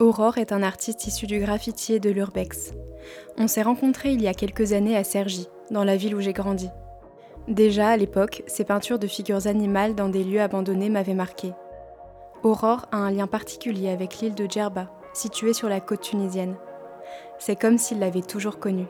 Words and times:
Aurore 0.00 0.38
est 0.38 0.52
un 0.52 0.62
artiste 0.62 1.06
issu 1.06 1.26
du 1.26 1.40
graffiti 1.40 1.92
et 1.92 2.00
de 2.00 2.08
l'urbex. 2.08 2.72
On 3.36 3.46
s'est 3.46 3.60
rencontrés 3.60 4.12
il 4.12 4.22
y 4.22 4.28
a 4.28 4.32
quelques 4.32 4.72
années 4.72 4.96
à 4.96 5.04
Cergy, 5.04 5.46
dans 5.70 5.84
la 5.84 5.98
ville 5.98 6.14
où 6.14 6.20
j'ai 6.22 6.32
grandi. 6.32 6.70
Déjà 7.48 7.90
à 7.90 7.98
l'époque, 7.98 8.42
ses 8.46 8.64
peintures 8.64 8.98
de 8.98 9.06
figures 9.06 9.46
animales 9.46 9.94
dans 9.94 10.08
des 10.08 10.24
lieux 10.24 10.40
abandonnés 10.40 10.88
m'avaient 10.88 11.12
marqué. 11.12 11.52
Aurore 12.42 12.86
a 12.92 12.96
un 12.96 13.10
lien 13.10 13.26
particulier 13.26 13.90
avec 13.90 14.20
l'île 14.20 14.34
de 14.34 14.46
Djerba, 14.50 14.90
située 15.12 15.52
sur 15.52 15.68
la 15.68 15.80
côte 15.80 16.00
tunisienne. 16.00 16.56
C'est 17.38 17.56
comme 17.56 17.76
s'il 17.76 17.98
l'avait 17.98 18.22
toujours 18.22 18.58
connue. 18.58 18.86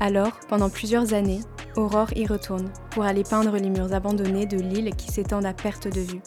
Alors, 0.00 0.40
pendant 0.48 0.70
plusieurs 0.70 1.14
années, 1.14 1.40
Aurore 1.76 2.12
y 2.16 2.26
retourne 2.26 2.72
pour 2.90 3.04
aller 3.04 3.22
peindre 3.22 3.56
les 3.56 3.70
murs 3.70 3.92
abandonnés 3.92 4.46
de 4.46 4.58
l'île 4.58 4.96
qui 4.96 5.12
s'étendent 5.12 5.46
à 5.46 5.52
perte 5.52 5.86
de 5.86 6.00
vue. 6.00 6.20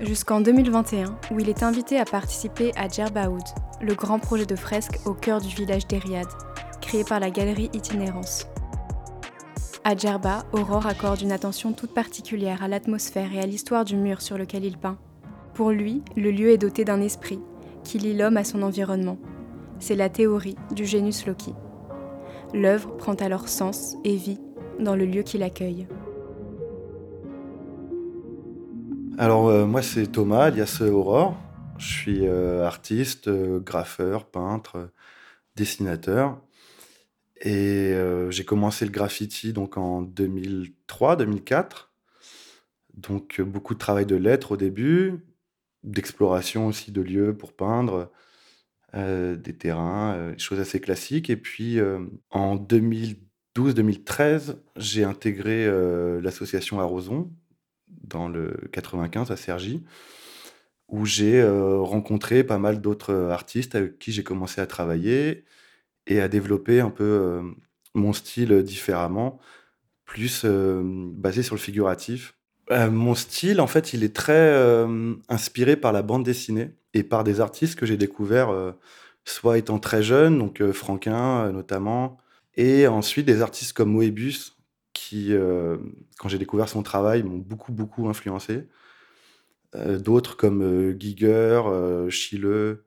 Jusqu'en 0.00 0.42
2021, 0.42 1.16
où 1.30 1.40
il 1.40 1.48
est 1.48 1.62
invité 1.62 1.98
à 1.98 2.04
participer 2.04 2.70
à 2.76 2.86
Djerbaoud, 2.86 3.42
le 3.80 3.94
grand 3.94 4.18
projet 4.18 4.44
de 4.44 4.54
fresque 4.54 5.00
au 5.06 5.14
cœur 5.14 5.40
du 5.40 5.48
village 5.48 5.86
d'Eriad, 5.86 6.26
créé 6.82 7.02
par 7.02 7.18
la 7.18 7.30
galerie 7.30 7.70
Itinérance. 7.72 8.46
À 9.84 9.96
Djerba, 9.96 10.44
Aurore 10.52 10.86
accorde 10.86 11.22
une 11.22 11.32
attention 11.32 11.72
toute 11.72 11.94
particulière 11.94 12.62
à 12.62 12.68
l'atmosphère 12.68 13.32
et 13.32 13.40
à 13.40 13.46
l'histoire 13.46 13.86
du 13.86 13.96
mur 13.96 14.20
sur 14.20 14.36
lequel 14.36 14.66
il 14.66 14.76
peint. 14.76 14.98
Pour 15.54 15.70
lui, 15.70 16.02
le 16.14 16.30
lieu 16.30 16.50
est 16.50 16.58
doté 16.58 16.84
d'un 16.84 17.00
esprit 17.00 17.40
qui 17.82 17.98
lie 17.98 18.14
l'homme 18.14 18.36
à 18.36 18.44
son 18.44 18.62
environnement. 18.62 19.16
C'est 19.78 19.96
la 19.96 20.10
théorie 20.10 20.56
du 20.74 20.84
genus 20.84 21.24
loci. 21.26 21.54
L'œuvre 22.52 22.94
prend 22.98 23.14
alors 23.14 23.48
sens 23.48 23.96
et 24.04 24.16
vie 24.16 24.40
dans 24.78 24.94
le 24.94 25.06
lieu 25.06 25.22
qui 25.22 25.38
l'accueille. 25.38 25.86
Alors 29.18 29.48
euh, 29.48 29.64
moi 29.64 29.80
c'est 29.80 30.08
Thomas, 30.08 30.44
alias 30.44 30.82
Aurore. 30.82 31.40
Je 31.78 31.86
suis 31.86 32.26
euh, 32.26 32.66
artiste, 32.66 33.28
euh, 33.28 33.60
graffeur, 33.60 34.26
peintre, 34.26 34.90
dessinateur. 35.54 36.38
Et 37.40 37.94
j'ai 38.30 38.44
commencé 38.44 38.84
le 38.86 38.90
graffiti 38.90 39.52
donc 39.52 39.76
en 39.76 40.02
2003-2004. 40.02 41.90
Donc 42.94 43.42
beaucoup 43.42 43.74
de 43.74 43.78
travail 43.78 44.06
de 44.06 44.16
lettres 44.16 44.52
au 44.52 44.56
début, 44.56 45.26
d'exploration 45.82 46.66
aussi 46.66 46.92
de 46.92 47.02
lieux 47.02 47.36
pour 47.36 47.52
peindre, 47.52 48.10
des 48.94 49.56
terrains, 49.58 50.32
des 50.32 50.38
choses 50.38 50.60
assez 50.60 50.80
classiques. 50.80 51.28
Et 51.28 51.36
puis 51.36 51.78
en 52.30 52.56
2012-2013, 52.56 54.56
j'ai 54.76 55.04
intégré 55.04 55.66
l'association 56.22 56.80
Arroson, 56.80 57.30
dans 57.88 58.28
le 58.28 58.56
95 58.72 59.30
à 59.30 59.36
Cergy, 59.36 59.84
où 60.88 61.04
j'ai 61.04 61.40
euh, 61.40 61.78
rencontré 61.78 62.44
pas 62.44 62.58
mal 62.58 62.80
d'autres 62.80 63.12
euh, 63.12 63.30
artistes 63.30 63.74
avec 63.74 63.98
qui 63.98 64.12
j'ai 64.12 64.22
commencé 64.22 64.60
à 64.60 64.66
travailler 64.66 65.44
et 66.06 66.20
à 66.20 66.28
développer 66.28 66.80
un 66.80 66.90
peu 66.90 67.04
euh, 67.04 67.42
mon 67.94 68.12
style 68.12 68.62
différemment, 68.62 69.40
plus 70.04 70.44
basé 70.44 71.42
sur 71.42 71.56
le 71.56 71.60
figuratif. 71.60 72.34
mon 72.70 73.14
style, 73.14 73.60
en 73.60 73.66
fait, 73.66 73.92
il 73.92 74.04
est 74.04 74.14
très 74.14 74.54
inspiré 75.28 75.76
par 75.76 75.92
la 75.92 76.02
bande 76.02 76.22
dessinée 76.22 76.76
et 76.94 77.02
par 77.02 77.24
des 77.24 77.40
artistes 77.40 77.76
que 77.76 77.86
j'ai 77.86 77.96
découverts, 77.96 78.74
soit 79.24 79.58
étant 79.58 79.80
très 79.80 80.02
jeune, 80.02 80.38
donc 80.38 80.62
Franquin 80.72 81.50
notamment, 81.50 82.18
et 82.54 82.86
ensuite 82.86 83.26
des 83.26 83.40
artistes 83.42 83.72
comme 83.72 83.90
Moebius, 83.90 84.55
qui, 84.96 85.34
euh, 85.34 85.76
quand 86.18 86.30
j'ai 86.30 86.38
découvert 86.38 86.70
son 86.70 86.82
travail, 86.82 87.22
m'ont 87.22 87.36
beaucoup, 87.36 87.70
beaucoup 87.70 88.08
influencé. 88.08 88.66
Euh, 89.74 89.98
d'autres 89.98 90.38
comme 90.38 90.62
euh, 90.62 90.96
Giger, 90.98 91.60
Schiele. 92.08 92.78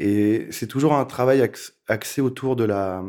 Et 0.00 0.48
c'est 0.50 0.66
toujours 0.66 0.94
un 0.94 1.04
travail 1.04 1.48
axé 1.86 2.20
autour 2.20 2.56
de 2.56 2.64
la, 2.64 3.04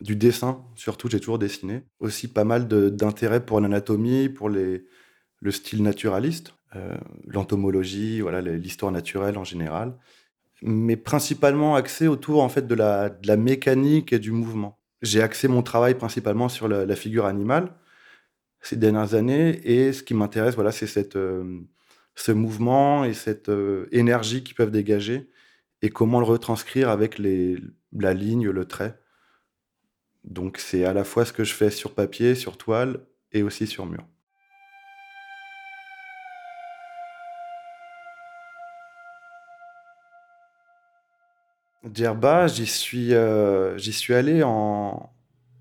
du 0.00 0.16
dessin, 0.16 0.64
surtout, 0.74 1.08
j'ai 1.08 1.18
toujours 1.18 1.38
dessiné. 1.38 1.84
Aussi 1.98 2.28
pas 2.28 2.44
mal 2.44 2.68
d'intérêt 2.68 3.44
pour 3.46 3.60
l'anatomie, 3.60 4.28
pour 4.28 4.50
les, 4.50 4.84
le 5.40 5.50
style 5.50 5.82
naturaliste, 5.82 6.54
l'entomologie, 7.26 8.20
voilà, 8.20 8.40
l'histoire 8.40 8.90
naturelle 8.90 9.38
en 9.38 9.44
général. 9.44 9.96
Mais 10.62 10.96
principalement 10.96 11.76
axé 11.76 12.08
autour 12.08 12.42
en 12.42 12.48
fait, 12.48 12.66
de, 12.66 12.74
la, 12.74 13.08
de 13.08 13.28
la 13.28 13.36
mécanique 13.36 14.12
et 14.12 14.18
du 14.18 14.32
mouvement 14.32 14.81
j'ai 15.02 15.20
axé 15.20 15.48
mon 15.48 15.62
travail 15.62 15.94
principalement 15.96 16.48
sur 16.48 16.68
la, 16.68 16.96
figure 16.96 17.26
animale 17.26 17.74
ces 18.60 18.76
dernières 18.76 19.14
années. 19.14 19.60
Et 19.64 19.92
ce 19.92 20.02
qui 20.02 20.14
m'intéresse, 20.14 20.54
voilà, 20.54 20.72
c'est 20.72 20.86
cette, 20.86 21.16
euh, 21.16 21.60
ce 22.14 22.32
mouvement 22.32 23.04
et 23.04 23.12
cette 23.12 23.48
euh, 23.48 23.88
énergie 23.92 24.44
qu'ils 24.44 24.54
peuvent 24.54 24.70
dégager 24.70 25.28
et 25.82 25.90
comment 25.90 26.20
le 26.20 26.26
retranscrire 26.26 26.88
avec 26.88 27.18
les, 27.18 27.58
la 27.92 28.14
ligne, 28.14 28.48
le 28.48 28.64
trait. 28.64 28.98
Donc 30.24 30.58
c'est 30.58 30.84
à 30.84 30.92
la 30.92 31.04
fois 31.04 31.24
ce 31.24 31.32
que 31.32 31.44
je 31.44 31.52
fais 31.54 31.70
sur 31.70 31.94
papier, 31.94 32.36
sur 32.36 32.56
toile 32.56 33.04
et 33.32 33.42
aussi 33.42 33.66
sur 33.66 33.86
mur. 33.86 34.06
Djerba, 41.90 42.46
j'y 42.46 42.66
suis, 42.66 43.14
euh, 43.14 43.76
suis 43.78 44.14
allé 44.14 44.42
en, 44.42 45.10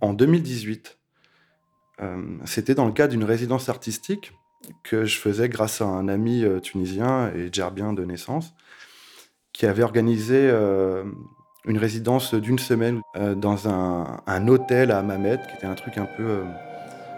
en 0.02 0.14
2018. 0.14 1.00
Euh, 2.02 2.38
c'était 2.46 2.76
dans 2.76 2.86
le 2.86 2.92
cadre 2.92 3.12
d'une 3.12 3.24
résidence 3.24 3.70
artistique 3.70 4.34
que 4.84 5.06
je 5.06 5.18
faisais 5.18 5.50
grâce 5.50 5.82
à 5.82 5.86
un 5.86 6.08
ami 6.08 6.44
euh, 6.44 6.60
tunisien 6.60 7.32
et 7.34 7.50
djerbien 7.52 7.94
de 7.94 8.06
naissance 8.06 8.54
qui 9.54 9.66
avait 9.66 9.84
organisé 9.84 10.50
une 11.66 11.78
résidence 11.78 12.34
d'une 12.34 12.58
semaine 12.58 13.02
dans 13.36 13.68
un, 13.68 14.22
un, 14.26 14.48
hôtel 14.48 14.92
à 14.92 15.04
Mamet, 15.04 15.40
qui 15.50 15.56
était 15.56 15.68
un 15.68 15.76
truc 15.76 15.98
un 15.98 16.06
peu 16.06 16.44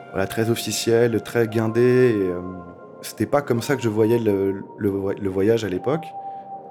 voilà, 0.09 0.25
très 0.25 0.50
officiel, 0.50 1.22
très 1.22 1.47
guindé. 1.47 2.34
C'était 3.03 3.28
pas 3.28 3.44
comme 3.44 3.62
ça 3.62 3.75
que 3.75 3.84
je 3.84 3.88
voyais 3.88 4.18
le, 4.18 4.64
le 4.80 5.30
voyage 5.30 5.64
à 5.64 5.70
l'époque. 5.70 6.06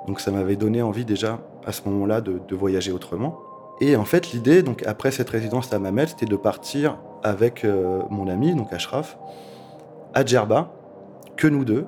Donc 0.07 0.21
ça 0.21 0.31
m'avait 0.31 0.57
donné 0.57 0.83
envie 0.83 1.05
déjà 1.05 1.39
à 1.65 1.73
ce 1.73 1.83
moment-là 1.89 2.21
de, 2.21 2.55
voyager 2.55 2.93
autrement. 2.93 3.39
Et 3.81 3.97
en 3.97 4.05
fait, 4.05 4.33
l'idée, 4.33 4.63
donc 4.63 4.83
après 4.87 5.11
cette 5.11 5.31
résidence 5.31 5.73
à 5.73 5.79
Mamel, 5.79 6.09
c'était 6.09 6.27
de 6.27 6.37
partir 6.37 6.99
avec 7.23 7.65
euh, 7.65 8.03
mon 8.11 8.29
ami, 8.29 8.55
donc 8.55 8.73
Ashraf, 8.73 9.19
à 10.15 10.25
Djerba, 10.25 10.73
que 11.37 11.47
nous 11.47 11.65
deux, 11.65 11.87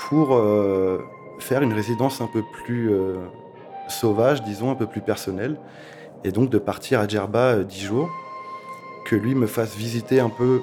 pour 0.00 0.34
euh, 0.34 0.98
faire 1.38 1.62
une 1.62 1.72
résidence 1.72 2.20
un 2.20 2.28
peu 2.32 2.42
plus 2.64 2.92
euh, 2.92 3.16
sauvage, 3.88 4.42
disons, 4.42 4.70
un 4.70 4.74
peu 4.74 4.86
plus 4.86 5.02
personnelle. 5.02 5.56
Et 6.24 6.32
donc 6.32 6.50
de 6.50 6.58
partir 6.58 7.00
à 7.00 7.06
Djerba 7.06 7.62
dix 7.64 7.82
jours, 7.82 8.08
que 9.06 9.16
lui 9.16 9.34
me 9.34 9.46
fasse 9.46 9.76
visiter 9.76 10.20
un 10.20 10.30
peu 10.30 10.60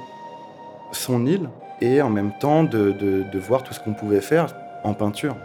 son 0.91 1.25
île 1.25 1.49
et 1.81 2.01
en 2.01 2.09
même 2.09 2.31
temps 2.39 2.63
de 2.63 3.39
voir 3.39 3.63
tout 3.63 3.73
ce 3.73 3.79
qu'on 3.79 3.93
pouvait 3.93 4.21
faire 4.21 4.47
en 4.83 4.93
peinture. 4.93 5.35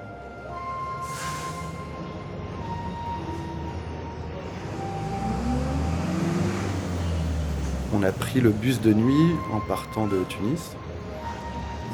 On 7.92 8.02
a 8.02 8.12
pris 8.12 8.40
le 8.40 8.50
bus 8.50 8.80
de 8.80 8.92
nuit 8.92 9.36
en 9.52 9.60
partant 9.60 10.06
de 10.06 10.22
Tunis. 10.28 10.76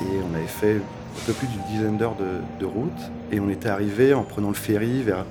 Et 0.02 0.18
on 0.30 0.34
avait 0.34 0.46
fait 0.46 0.76
un 0.76 1.26
peu 1.26 1.32
plus 1.32 1.48
d'une 1.48 1.62
dizaine 1.62 1.96
d'heures 1.96 2.16
de, 2.60 2.66
route. 2.66 3.10
Et 3.32 3.40
on 3.40 3.48
était 3.48 3.68
arrivé 3.68 4.14
en 4.14 4.22
prenant 4.22 4.48
le 4.48 4.54
ferry 4.54 5.02
vers 5.02 5.24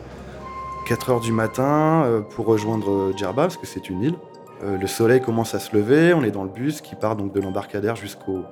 4 0.88 1.10
heures 1.10 1.20
du 1.20 1.32
matin 1.32 2.04
euh, 2.06 2.22
pour 2.22 2.46
rejoindre 2.46 3.12
Djerba, 3.16 3.44
parce 3.44 3.58
que 3.58 3.68
c'est 3.68 3.90
une 3.90 4.04
île. 4.04 4.16
Euh, 4.64 4.78
le 4.78 4.88
soleil 4.88 5.22
commence 5.22 5.54
à 5.54 5.60
se 5.60 5.76
lever, 5.76 6.14
on 6.14 6.24
est 6.24 6.32
dans 6.32 6.44
le 6.44 6.50
bus 6.50 6.82
qui 6.82 6.96
part 6.96 7.16
donc 7.16 7.32
de 7.34 7.40
l'embarcadère 7.40 7.96
jusqu'au 7.96 8.44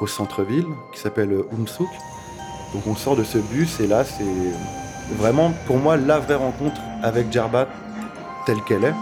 au 0.00 0.06
centre-ville, 0.06 0.66
qui 0.92 1.00
s'appelle 1.00 1.32
Oumsouk. 1.52 1.88
Donc 2.74 2.86
on 2.86 2.94
sort 2.94 3.16
de 3.16 3.24
ce 3.24 3.38
bus 3.38 3.80
et 3.80 3.86
là 3.86 4.04
c'est 4.04 4.24
vraiment 5.16 5.52
pour 5.66 5.78
moi 5.78 5.96
la 5.96 6.18
vraie 6.18 6.34
rencontre 6.34 6.80
avec 7.02 7.32
Djerba 7.32 7.68
telle 8.44 8.60
qu'elle 8.62 8.84
est. 8.84 8.94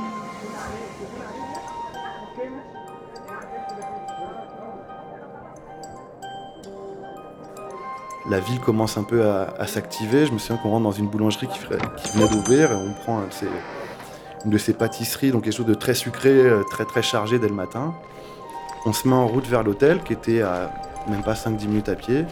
la 8.34 8.40
ville 8.40 8.58
commence 8.58 8.98
un 8.98 9.04
peu 9.04 9.24
à, 9.24 9.66
s'activer. 9.68 10.26
Je 10.26 10.32
me 10.32 10.38
souviens 10.38 10.56
qu'on 10.56 10.70
rentre 10.70 10.82
dans 10.82 10.90
une 10.90 11.06
boulangerie 11.06 11.46
qui, 11.46 11.60
venait 12.14 12.28
d'ouvrir 12.28 12.72
et 12.72 12.74
on 12.74 12.92
prend 12.92 13.20
une 14.44 14.50
de 14.50 14.58
ces 14.58 14.74
pâtisseries, 14.74 15.30
donc 15.30 15.44
quelque 15.44 15.54
chose 15.54 15.66
de 15.66 15.74
très 15.74 15.94
sucré, 15.94 16.30
euh, 16.30 16.64
très 16.64 16.84
très 16.84 17.00
chargé 17.00 17.38
dès 17.38 17.46
le 17.46 17.54
matin. 17.54 17.94
On 18.86 18.92
se 18.92 19.06
met 19.06 19.14
en 19.14 19.28
route 19.28 19.46
vers 19.46 19.62
l'hôtel 19.62 20.02
qui 20.02 20.12
était 20.12 20.42
à 20.42 20.72
même 21.08 21.22
pas 21.22 21.34
5-10 21.34 21.68
minutes 21.68 21.88
à 21.88 21.94
pied. 21.94 22.24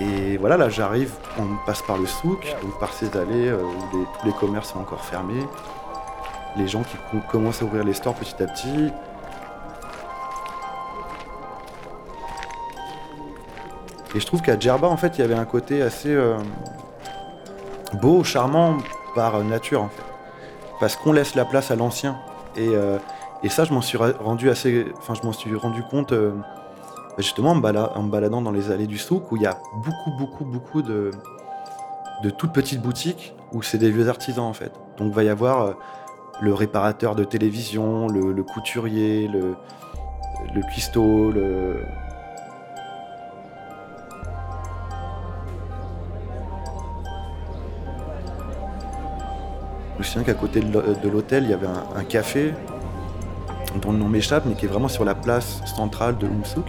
Et 0.00 0.38
voilà, 0.38 0.56
là 0.56 0.70
j'arrive, 0.70 1.12
on 1.38 1.66
passe 1.66 1.82
par 1.82 1.98
le 1.98 2.06
souk, 2.06 2.56
donc 2.62 2.80
par 2.80 2.94
ces 2.94 3.14
allées 3.14 3.48
euh, 3.48 3.62
où 3.62 4.06
tous 4.20 4.26
les 4.26 4.32
commerces 4.32 4.72
sont 4.72 4.80
encore 4.80 5.04
fermés. 5.04 5.44
Les 6.56 6.66
gens 6.66 6.82
qui 6.82 6.96
commencent 7.30 7.60
à 7.60 7.66
ouvrir 7.66 7.84
les 7.84 7.92
stores 7.92 8.14
petit 8.14 8.42
à 8.42 8.46
petit. 8.46 8.90
Et 14.14 14.20
je 14.20 14.26
trouve 14.26 14.42
qu'à 14.42 14.58
Djerba, 14.58 14.88
en 14.88 14.96
fait, 14.96 15.18
il 15.18 15.20
y 15.20 15.24
avait 15.24 15.34
un 15.34 15.44
côté 15.44 15.82
assez 15.82 16.16
beau, 18.00 18.24
charmant 18.24 18.78
par 19.14 19.42
nature, 19.44 19.82
en 19.82 19.88
fait. 19.88 20.02
Parce 20.80 20.96
qu'on 20.96 21.12
laisse 21.12 21.34
la 21.34 21.44
place 21.44 21.70
à 21.70 21.76
l'ancien. 21.76 22.16
Et, 22.56 22.70
ça, 23.48 23.64
je 23.64 23.72
m'en 23.72 23.82
suis 23.82 23.98
rendu 23.98 24.48
assez. 24.48 24.86
Enfin, 24.96 25.14
je 25.14 25.26
m'en 25.26 25.32
suis 25.32 25.54
rendu 25.54 25.82
compte 25.82 26.14
justement 27.18 27.50
en, 27.50 27.56
me 27.56 28.10
baladant 28.10 28.40
dans 28.40 28.52
les 28.52 28.70
allées 28.70 28.86
du 28.86 28.98
souk 28.98 29.30
où 29.32 29.36
il 29.36 29.42
y 29.42 29.46
a 29.46 29.58
beaucoup, 29.84 30.10
beaucoup, 30.16 30.44
beaucoup 30.44 30.82
de, 30.82 31.10
de 32.22 32.30
toutes 32.30 32.52
petites 32.52 32.80
boutiques 32.80 33.34
où 33.52 33.62
c'est 33.62 33.78
des 33.78 33.90
vieux 33.90 34.08
artisans 34.08 34.44
en 34.44 34.52
fait. 34.52 34.72
Donc 34.98 35.08
il 35.08 35.14
va 35.14 35.24
y 35.24 35.28
avoir 35.28 35.62
euh, 35.62 35.72
le 36.40 36.54
réparateur 36.54 37.14
de 37.14 37.24
télévision, 37.24 38.08
le, 38.08 38.42
couturier, 38.42 39.28
le, 39.28 39.56
le 40.54 40.62
cuistot, 40.62 41.30
le... 41.32 41.82
Je 49.98 50.04
me 50.04 50.06
souviens 50.06 50.22
qu'à 50.22 50.34
côté 50.34 50.60
de 50.60 51.08
l'hôtel, 51.08 51.42
il 51.42 51.50
y 51.50 51.52
avait 51.52 51.66
un, 51.66 52.04
café 52.04 52.54
dont 53.82 53.90
le 53.90 53.98
nom 53.98 54.08
m'échappe, 54.08 54.44
mais 54.46 54.54
qui 54.54 54.66
est 54.66 54.68
vraiment 54.68 54.86
sur 54.86 55.04
la 55.04 55.16
place 55.16 55.60
centrale 55.66 56.16
de 56.18 56.26
Umsouk 56.28 56.66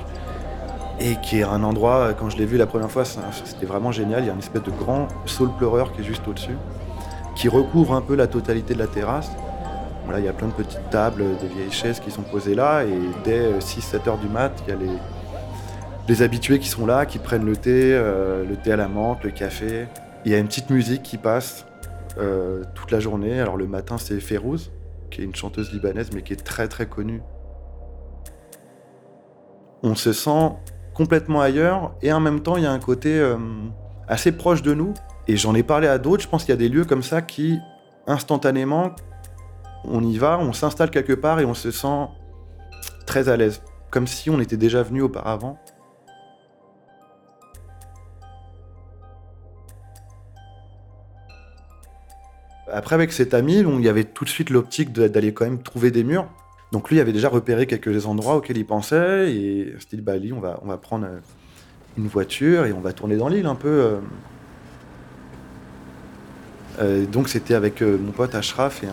et 1.00 1.16
qui 1.22 1.42
est 1.42 1.44
un 1.44 1.62
endroit, 1.62 2.16
quand 2.18 2.32
je 2.32 2.38
l'ai 2.38 2.48
vu 2.48 2.58
la 2.58 2.66
première 2.66 2.90
fois, 2.90 3.04
c'était 3.06 3.68
vraiment 3.68 3.92
génial. 3.92 4.24
Il 4.24 4.26
y 4.26 4.30
a 4.32 4.34
une 4.34 4.40
espèce 4.40 4.64
de 4.64 4.72
grand 4.72 5.08
saule 5.28 5.52
pleureur 5.60 5.92
qui 5.92 6.02
est 6.02 6.04
juste 6.04 6.28
au-dessus, 6.28 6.58
qui 7.36 7.50
recouvre 7.50 7.94
un 7.94 8.02
peu 8.02 8.16
la 8.16 8.26
totalité 8.26 8.74
de 8.74 8.80
la 8.80 8.88
terrasse. 8.88 9.30
Voilà, 10.06 10.20
il 10.22 10.26
y 10.26 10.30
a 10.30 10.34
plein 10.34 10.48
de 10.48 10.54
petites 10.54 10.90
tables, 10.90 11.24
de 11.40 11.48
vieilles 11.48 11.72
chaises 11.72 12.00
qui 12.00 12.10
sont 12.10 12.24
posées 12.24 12.56
là, 12.56 12.84
et 12.84 13.00
dès 13.24 13.52
6-7 13.60 14.08
euh, 14.08 14.10
heures 14.10 14.18
du 14.18 14.28
mat, 14.28 14.52
il 14.68 14.72
y 14.72 14.76
a 14.76 14.80
les, 16.08 16.22
habitués 16.24 16.58
qui 16.58 16.68
sont 16.68 16.88
là, 16.88 17.06
qui 17.06 17.20
prennent 17.20 17.46
le 17.46 17.56
thé, 17.56 17.94
euh, 17.94 18.44
le 18.44 18.56
thé 18.56 18.72
à 18.72 18.76
la 18.76 18.88
menthe, 18.88 19.24
le 19.24 19.30
café. 19.30 19.86
Il 20.26 20.32
y 20.32 20.36
a 20.36 20.40
une 20.40 20.48
petite 20.48 20.72
musique 20.72 21.04
qui 21.04 21.18
passe 21.18 21.68
euh, 22.18 22.64
toute 22.76 22.92
la 22.92 23.00
journée. 23.00 23.40
Alors 23.40 23.58
le 23.58 23.68
matin, 23.68 23.98
c'est 23.98 24.20
Férouz, 24.20 24.72
qui 25.12 25.22
est 25.22 25.24
une 25.24 25.36
chanteuse 25.36 25.72
libanaise, 25.72 26.10
mais 26.14 26.22
qui 26.22 26.34
est 26.34 26.44
très 26.44 26.68
très 26.68 26.88
connue. 26.88 27.22
On 29.84 29.96
se 29.96 30.12
sent 30.12 30.52
complètement 30.94 31.42
ailleurs 31.42 31.96
et 32.02 32.12
en 32.12 32.20
même 32.20 32.42
temps 32.42 32.58
il 32.58 32.64
y 32.64 32.66
a 32.66 32.72
un 32.72 32.80
côté 32.80 33.18
euh, 33.18 33.38
assez 34.08 34.32
proche 34.32 34.62
de 34.62 34.74
nous. 34.74 34.94
Et 35.28 35.38
j'en 35.38 35.54
ai 35.54 35.64
parlé 35.64 35.88
à 35.88 35.98
d'autres, 36.00 36.24
je 36.24 36.28
pense 36.28 36.44
qu'il 36.44 36.54
y 36.54 36.58
a 36.58 36.60
des 36.60 36.70
lieux 36.70 36.86
comme 36.86 37.04
ça 37.04 37.22
qui 37.22 37.60
instantanément 38.08 38.96
on 39.86 40.04
y 40.04 40.18
va, 40.18 40.40
on 40.40 40.54
s'installe 40.54 40.90
quelque 40.90 41.14
part 41.14 41.40
et 41.40 41.46
on 41.46 41.54
se 41.54 41.72
sent 41.72 42.08
très 43.06 43.30
à 43.30 43.38
l'aise, 43.38 43.62
comme 43.90 44.08
si 44.08 44.30
on 44.30 44.40
était 44.40 44.58
déjà 44.58 44.84
venu 44.84 45.02
auparavant. 45.02 45.58
Après, 52.72 52.96
avec 52.96 53.12
cet 53.12 53.34
ami, 53.34 53.60
il 53.60 53.82
y 53.82 53.90
avait 53.90 54.04
tout 54.04 54.26
de 54.26 54.30
suite 54.30 54.50
l'optique 54.50 54.92
d'aller 54.94 55.34
quand 55.34 55.46
même 55.46 55.62
trouver 55.62 55.92
des 55.92 56.04
murs. 56.04 56.28
Donc 56.72 56.92
lui 56.92 57.00
avait 57.00 57.14
déjà 57.14 57.30
repéré 57.30 57.66
quelques 57.66 58.06
endroits 58.06 58.36
auxquels 58.36 58.58
il 58.58 58.66
pensait 58.66 59.32
et 59.32 59.74
il 59.74 59.82
s'est 59.82 59.98
dit 59.98 60.02
bah 60.02 60.18
lui 60.18 60.34
on 60.34 60.40
va 60.40 60.60
on 60.62 60.68
va 60.68 60.78
prendre 60.78 61.06
euh, 61.06 61.20
une 61.98 62.08
voiture 62.08 62.66
et 62.66 62.74
on 62.74 62.80
va 62.80 62.94
tourner 62.94 63.18
dans 63.18 63.28
l'île 63.28 63.48
un 63.48 63.56
peu. 63.56 63.68
Euh. 63.68 63.98
Euh, 66.82 67.06
donc 67.06 67.28
c'était 67.28 67.56
avec 67.56 67.82
mon 67.82 68.12
pote 68.12 68.36
Ashraf 68.36 68.84
et 68.84 68.88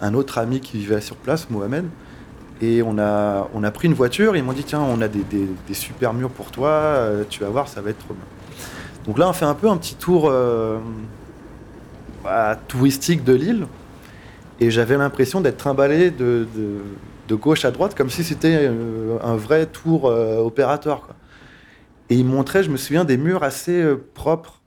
un, 0.00 0.14
autre 0.14 0.38
ami 0.38 0.60
qui 0.60 0.78
vivait 0.78 1.00
sur 1.00 1.16
place, 1.16 1.50
Mohamed. 1.50 1.84
Et 2.62 2.82
on 2.82 2.98
a, 2.98 3.48
on 3.54 3.62
a 3.64 3.70
pris 3.70 3.88
une 3.88 3.94
voiture 3.94 4.34
et 4.34 4.38
ils 4.38 4.44
m'ont 4.44 4.52
dit 4.52 4.64
tiens 4.64 4.80
on 4.80 5.00
a 5.00 5.08
des, 5.08 5.24
super 5.72 6.12
murs 6.12 6.30
pour 6.30 6.50
toi, 6.50 7.06
tu 7.28 7.40
vas 7.40 7.48
voir 7.48 7.68
ça 7.68 7.80
va 7.80 7.90
être 7.90 7.98
trop 7.98 8.14
bien. 8.14 8.24
Donc 9.06 9.18
là 9.18 9.28
on 9.28 9.32
fait 9.32 9.44
un 9.44 9.54
peu 9.54 9.68
un 9.68 9.76
petit 9.76 9.94
tour 9.94 10.30
touristique 12.68 13.24
de 13.24 13.32
l'île 13.32 13.66
et 14.60 14.70
j'avais 14.70 14.98
l'impression 14.98 15.40
d'être 15.40 15.56
trimballé 15.56 16.10
de, 16.10 16.46
gauche 17.30 17.64
à 17.64 17.70
droite, 17.70 17.94
comme 17.94 18.10
si 18.10 18.24
c'était 18.24 18.68
euh, 18.68 19.18
un 19.22 19.36
vrai 19.36 19.66
tour 19.66 20.06
euh, 20.06 20.38
opérateur. 20.38 21.08
Et 22.10 22.16
il 22.16 22.26
montrait, 22.26 22.62
je 22.62 22.70
me 22.70 22.76
souviens, 22.76 23.04
des 23.04 23.16
murs 23.16 23.42
assez 23.42 23.80
euh, 23.80 23.96
propres. 24.14 24.60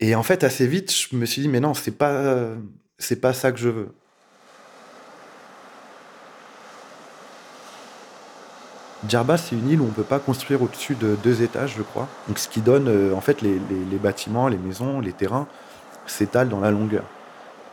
Et 0.00 0.14
en 0.14 0.22
fait, 0.22 0.44
assez 0.44 0.66
vite, 0.66 0.92
je 0.92 1.16
me 1.16 1.24
suis 1.24 1.42
dit, 1.42 1.48
mais 1.48 1.60
non, 1.60 1.74
c'est 1.74 1.96
pas, 1.96 2.50
c'est 2.98 3.20
pas 3.20 3.32
ça 3.32 3.50
que 3.50 3.58
je 3.58 3.68
veux. 3.68 3.88
Djerba, 9.08 9.36
c'est 9.38 9.54
une 9.54 9.70
île 9.70 9.80
où 9.80 9.84
on 9.84 9.88
ne 9.88 9.92
peut 9.92 10.02
pas 10.02 10.18
construire 10.18 10.60
au-dessus 10.60 10.96
de 10.96 11.16
deux 11.22 11.42
étages, 11.42 11.74
je 11.76 11.82
crois. 11.82 12.08
Donc, 12.26 12.38
ce 12.38 12.48
qui 12.48 12.60
donne, 12.60 13.12
en 13.14 13.20
fait, 13.20 13.40
les 13.42 13.98
bâtiments, 14.02 14.48
les 14.48 14.58
maisons, 14.58 15.00
les 15.00 15.12
terrains 15.12 15.48
s'étalent 16.10 16.48
dans 16.48 16.60
la 16.60 16.70
longueur. 16.70 17.04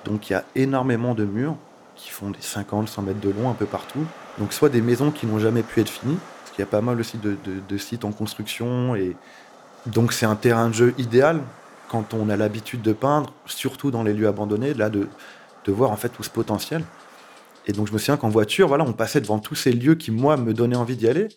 Donc, 0.06 0.30
il 0.30 0.34
y 0.34 0.36
a 0.36 0.46
énormément 0.56 1.16
de 1.16 1.26
murs 1.26 1.58
qui 1.96 2.10
font 2.10 2.30
des 2.30 2.42
50, 2.42 2.90
100 2.90 3.02
mètres 3.02 3.20
de 3.20 3.30
long 3.30 3.50
un 3.50 3.54
peu 3.54 3.66
partout. 3.66 4.06
Donc 4.38 4.54
soit 4.54 4.70
des 4.70 4.82
maisons 4.82 5.12
qui 5.12 5.26
n'ont 5.26 5.40
jamais 5.40 5.64
pu 5.64 5.80
être 5.80 5.90
finies, 5.90 6.18
parce 6.42 6.52
qu'il 6.52 6.60
y 6.60 6.68
a 6.68 6.70
pas 6.70 6.82
mal 6.82 7.00
aussi 7.00 7.18
de, 7.18 7.78
sites 7.78 8.06
en 8.06 8.12
construction. 8.12 8.96
Et 8.96 9.16
donc 9.86 10.14
c'est 10.14 10.26
un 10.26 10.36
terrain 10.36 10.70
de 10.70 10.74
jeu 10.74 10.94
idéal 10.98 11.42
quand 11.90 12.14
on 12.14 12.30
a 12.30 12.36
l'habitude 12.36 12.82
de 12.82 12.94
peindre, 12.94 13.32
surtout 13.46 13.92
dans 13.92 14.04
les 14.04 14.14
lieux 14.14 14.28
abandonnés, 14.28 14.74
là 14.74 14.90
de, 14.90 15.08
de 15.66 15.72
voir 15.72 15.92
en 15.92 15.98
fait 15.98 16.10
tout 16.10 16.24
ce 16.24 16.30
potentiel. 16.30 16.84
Et 17.68 17.72
donc 17.72 17.88
je 17.88 17.94
me 17.94 17.98
souviens 17.98 18.18
qu'en 18.18 18.30
voiture, 18.30 18.68
voilà, 18.68 18.84
on 18.84 18.94
passait 18.94 19.22
devant 19.22 19.40
tous 19.40 19.56
ces 19.56 19.72
lieux 19.72 19.96
qui 19.96 20.12
moi 20.12 20.38
me 20.38 20.54
donnaient 20.54 20.76
envie 20.76 20.98
d'y 20.98 21.08
aller. 21.08 21.30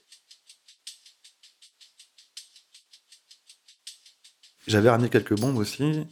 J'avais 4.66 4.90
ramené 4.90 5.08
quelques 5.08 5.38
bombes 5.38 5.56
aussi. 5.56 6.06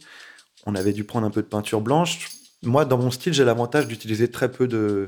On 0.67 0.75
avait 0.75 0.93
dû 0.93 1.03
prendre 1.03 1.25
un 1.25 1.31
peu 1.31 1.41
de 1.41 1.47
peinture 1.47 1.81
blanche 1.81 2.29
moi, 2.63 2.85
dans 2.85 2.97
mon 2.97 3.11
style, 3.11 3.33
j'ai 3.33 3.45
l'avantage 3.45 3.87
d'utiliser 3.87 4.29
très 4.29 4.51
peu 4.51 4.67
de, 4.67 5.07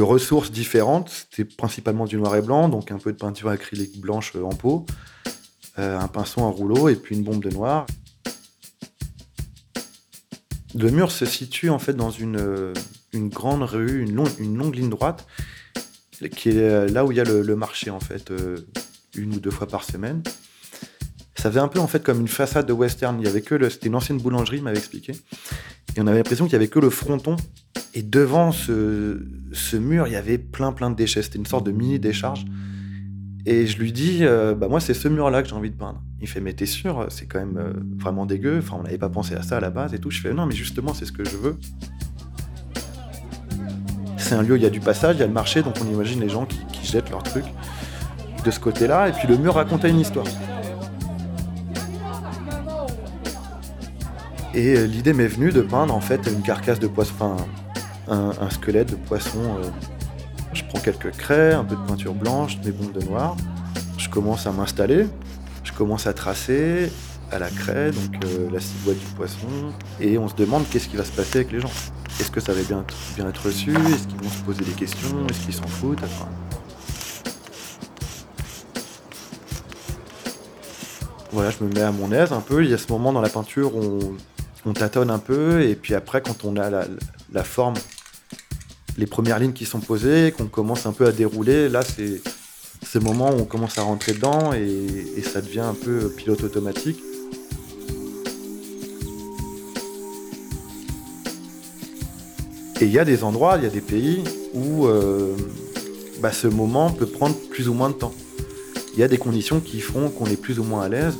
ressources 0.00 0.50
différentes. 0.50 1.26
C'était 1.30 1.44
principalement 1.44 2.06
du 2.06 2.16
noir 2.16 2.34
et 2.36 2.42
blanc, 2.42 2.68
donc 2.68 2.90
un 2.90 2.98
peu 2.98 3.12
de 3.12 3.18
peinture 3.18 3.50
acrylique 3.50 4.00
blanche 4.00 4.34
en 4.36 4.50
pot, 4.50 4.86
euh, 5.78 5.98
un 5.98 6.08
pinceau 6.08 6.40
en 6.40 6.50
rouleau 6.50 6.88
et 6.88 6.96
puis 6.96 7.16
une 7.16 7.24
bombe 7.24 7.42
de 7.42 7.50
noir. 7.50 7.86
Le 10.74 10.90
mur 10.90 11.10
se 11.10 11.24
situe 11.24 11.70
en 11.70 11.78
fait 11.78 11.94
dans 11.94 12.10
une, 12.10 12.72
une 13.12 13.28
grande 13.28 13.62
rue, 13.62 14.02
une, 14.02 14.24
une, 14.38 14.56
longue 14.56 14.74
ligne 14.74 14.90
droite, 14.90 15.26
qui 16.36 16.50
est 16.50 16.88
là 16.88 17.04
où 17.04 17.12
il 17.12 17.18
y 17.18 17.20
a 17.20 17.24
le, 17.24 17.56
marché 17.56 17.90
en 17.90 18.00
fait, 18.00 18.30
euh, 18.30 18.58
une 19.14 19.34
ou 19.34 19.40
deux 19.40 19.50
fois 19.50 19.66
par 19.66 19.84
semaine. 19.84 20.22
Ça 21.36 21.50
faisait 21.50 21.60
un 21.60 21.68
peu 21.68 21.78
en 21.80 21.86
fait 21.86 22.02
comme 22.02 22.20
une 22.20 22.28
façade 22.28 22.66
de 22.66 22.72
western. 22.72 23.18
Il 23.20 23.26
y 23.26 23.28
avait 23.28 23.42
que 23.42 23.68
c'était 23.68 23.88
une 23.88 23.94
ancienne 23.94 24.18
boulangerie, 24.18 24.58
il 24.58 24.62
m'avait 24.62 24.78
expliqué. 24.78 25.12
Et 25.96 26.00
on 26.00 26.06
avait 26.06 26.16
l'impression 26.16 26.46
qu'il 26.46 26.52
n'y 26.52 26.56
avait 26.56 26.68
que 26.68 26.78
le 26.78 26.90
fronton. 26.90 27.36
Et 27.94 28.02
devant 28.02 28.52
ce, 28.52 29.18
mur, 29.76 30.06
il 30.06 30.12
y 30.12 30.16
avait 30.16 30.38
plein 30.38 30.72
plein 30.72 30.90
de 30.90 30.96
déchets. 30.96 31.22
C'était 31.22 31.38
une 31.38 31.46
sorte 31.46 31.64
de 31.66 31.72
mini 31.72 31.98
décharge. 31.98 32.44
Et 33.44 33.66
je 33.66 33.78
lui 33.78 33.92
dis, 33.92 34.18
euh, 34.22 34.54
bah 34.54 34.66
moi 34.68 34.80
c'est 34.80 34.94
ce 34.94 35.06
mur-là 35.08 35.42
que 35.42 35.48
j'ai 35.48 35.54
envie 35.54 35.70
de 35.70 35.76
peindre. 35.76 36.02
Il 36.20 36.26
fait, 36.26 36.40
mais 36.40 36.52
t'es 36.54 36.66
sûr, 36.66 37.06
c'est 37.10 37.26
quand 37.26 37.38
même 37.38 37.58
euh, 37.58 37.72
vraiment 37.98 38.26
dégueu. 38.26 38.58
Enfin, 38.58 38.78
on 38.80 38.82
n'avait 38.82 38.98
pas 38.98 39.10
pensé 39.10 39.34
à 39.34 39.42
ça 39.42 39.58
à 39.58 39.60
la 39.60 39.70
base 39.70 39.94
et 39.94 39.98
tout. 39.98 40.10
Je 40.10 40.20
fais, 40.20 40.32
non, 40.32 40.46
mais 40.46 40.54
justement, 40.54 40.94
c'est 40.94 41.04
ce 41.04 41.12
que 41.12 41.24
je 41.24 41.36
veux. 41.36 41.56
C'est 44.16 44.34
un 44.34 44.42
lieu 44.42 44.54
où 44.54 44.56
il 44.56 44.62
y 44.62 44.66
a 44.66 44.70
du 44.70 44.80
passage, 44.80 45.16
il 45.16 45.20
y 45.20 45.22
a 45.22 45.26
le 45.26 45.32
marché, 45.32 45.62
donc 45.62 45.74
on 45.80 45.88
imagine 45.88 46.20
les 46.20 46.28
gens 46.28 46.46
qui 46.46 46.84
jettent 46.84 47.10
leurs 47.10 47.22
trucs 47.22 47.44
de 48.44 48.50
ce 48.50 48.58
côté-là. 48.58 49.08
Et 49.08 49.12
puis 49.12 49.28
le 49.28 49.36
mur 49.36 49.54
racontait 49.54 49.90
une 49.90 50.00
histoire. 50.00 50.26
Et 54.56 54.74
euh, 54.74 54.86
l'idée 54.86 55.12
m'est 55.12 55.28
venue 55.28 55.52
de 55.52 55.60
peindre 55.60 55.94
en 55.94 56.00
fait 56.00 56.26
une 56.26 56.40
carcasse 56.40 56.80
de 56.80 56.86
poisson, 56.86 57.12
enfin 57.18 57.36
un, 58.08 58.48
squelette 58.48 58.90
de 58.90 58.96
poisson. 58.96 59.58
Euh. 59.58 59.68
je 60.54 60.64
prends 60.64 60.80
quelques 60.80 61.10
craies, 61.10 61.52
un 61.52 61.62
peu 61.62 61.76
de 61.76 61.80
peinture 61.82 62.14
blanche, 62.14 62.58
des 62.60 62.72
bombes 62.72 62.92
de 62.92 63.04
noir. 63.04 63.36
Je 63.98 64.08
commence 64.08 64.46
à 64.46 64.52
m'installer, 64.52 65.08
je 65.62 65.72
commence 65.72 66.06
à 66.06 66.14
tracer 66.14 66.90
à 67.30 67.38
la 67.38 67.50
craie, 67.50 67.90
donc 67.90 68.24
euh, 68.24 68.48
la 68.50 68.60
silhouette 68.60 68.98
du 68.98 69.06
poisson, 69.14 69.46
et 70.00 70.16
on 70.16 70.26
se 70.26 70.34
demande 70.34 70.64
qu'est-ce 70.70 70.88
qui 70.88 70.96
va 70.96 71.04
se 71.04 71.12
passer 71.12 71.40
avec 71.40 71.52
les 71.52 71.60
gens. 71.60 71.72
Est-ce 72.18 72.30
que 72.30 72.40
ça 72.40 72.54
va 72.54 72.62
bien, 72.62 72.82
bien 73.14 73.28
être 73.28 73.44
reçu? 73.44 73.72
Est-ce 73.72 74.08
qu'ils 74.08 74.22
vont 74.22 74.30
se 74.30 74.42
poser 74.42 74.64
des 74.64 74.72
questions? 74.72 75.26
Est-ce 75.28 75.40
qu'ils 75.40 75.54
s'en 75.54 75.66
foutent? 75.66 76.00
Voilà, 81.30 81.50
je 81.50 81.62
me 81.62 81.70
mets 81.70 81.82
à 81.82 81.92
mon 81.92 82.10
aise 82.10 82.32
un 82.32 82.40
peu. 82.40 82.64
Il 82.64 82.70
y 82.70 82.74
a 82.74 82.78
ce 82.78 82.90
moment 82.90 83.12
dans 83.12 83.20
la 83.20 83.28
peinture 83.28 83.76
où 83.76 83.98
on 84.00 84.16
tâtonne 84.72 85.10
un 85.10 85.18
peu, 85.18 85.62
et 85.62 85.74
puis 85.76 85.94
après, 85.94 86.20
quand 86.22 86.44
on 86.44 86.56
a 86.56 86.70
la, 86.70 87.44
forme, 87.44 87.74
les 88.98 89.06
premières 89.06 89.38
lignes 89.38 89.52
qui 89.52 89.64
sont 89.64 89.80
posées, 89.80 90.32
qu'on 90.36 90.46
commence 90.46 90.86
un 90.86 90.92
peu 90.92 91.06
à 91.06 91.12
dérouler, 91.12 91.68
là, 91.68 91.82
c'est 91.82 92.20
ce 92.84 92.98
moment 92.98 93.30
où 93.30 93.40
on 93.40 93.44
commence 93.44 93.78
à 93.78 93.82
rentrer 93.82 94.12
dedans 94.12 94.52
et, 94.52 95.22
ça 95.22 95.40
devient 95.40 95.60
un 95.60 95.74
peu 95.74 96.08
pilote 96.08 96.42
automatique. 96.44 96.98
Et 102.80 102.84
il 102.84 102.92
y 102.92 102.98
a 102.98 103.04
des 103.04 103.24
endroits, 103.24 103.56
il 103.56 103.64
y 103.64 103.66
a 103.66 103.70
des 103.70 103.80
pays 103.80 104.22
où 104.52 104.86
euh, 104.86 105.34
bah, 106.20 106.32
ce 106.32 106.46
moment 106.46 106.90
peut 106.90 107.06
prendre 107.06 107.34
plus 107.50 107.68
ou 107.68 107.74
moins 107.74 107.88
de 107.88 107.94
temps. 107.94 108.14
il 108.94 109.00
y 109.00 109.02
a 109.02 109.08
des 109.08 109.18
conditions 109.18 109.60
qui 109.60 109.80
font 109.80 110.10
qu'on 110.10 110.26
est 110.26 110.40
plus 110.40 110.58
ou 110.58 110.64
moins 110.64 110.82
à 110.82 110.88
l'aise. 110.88 111.14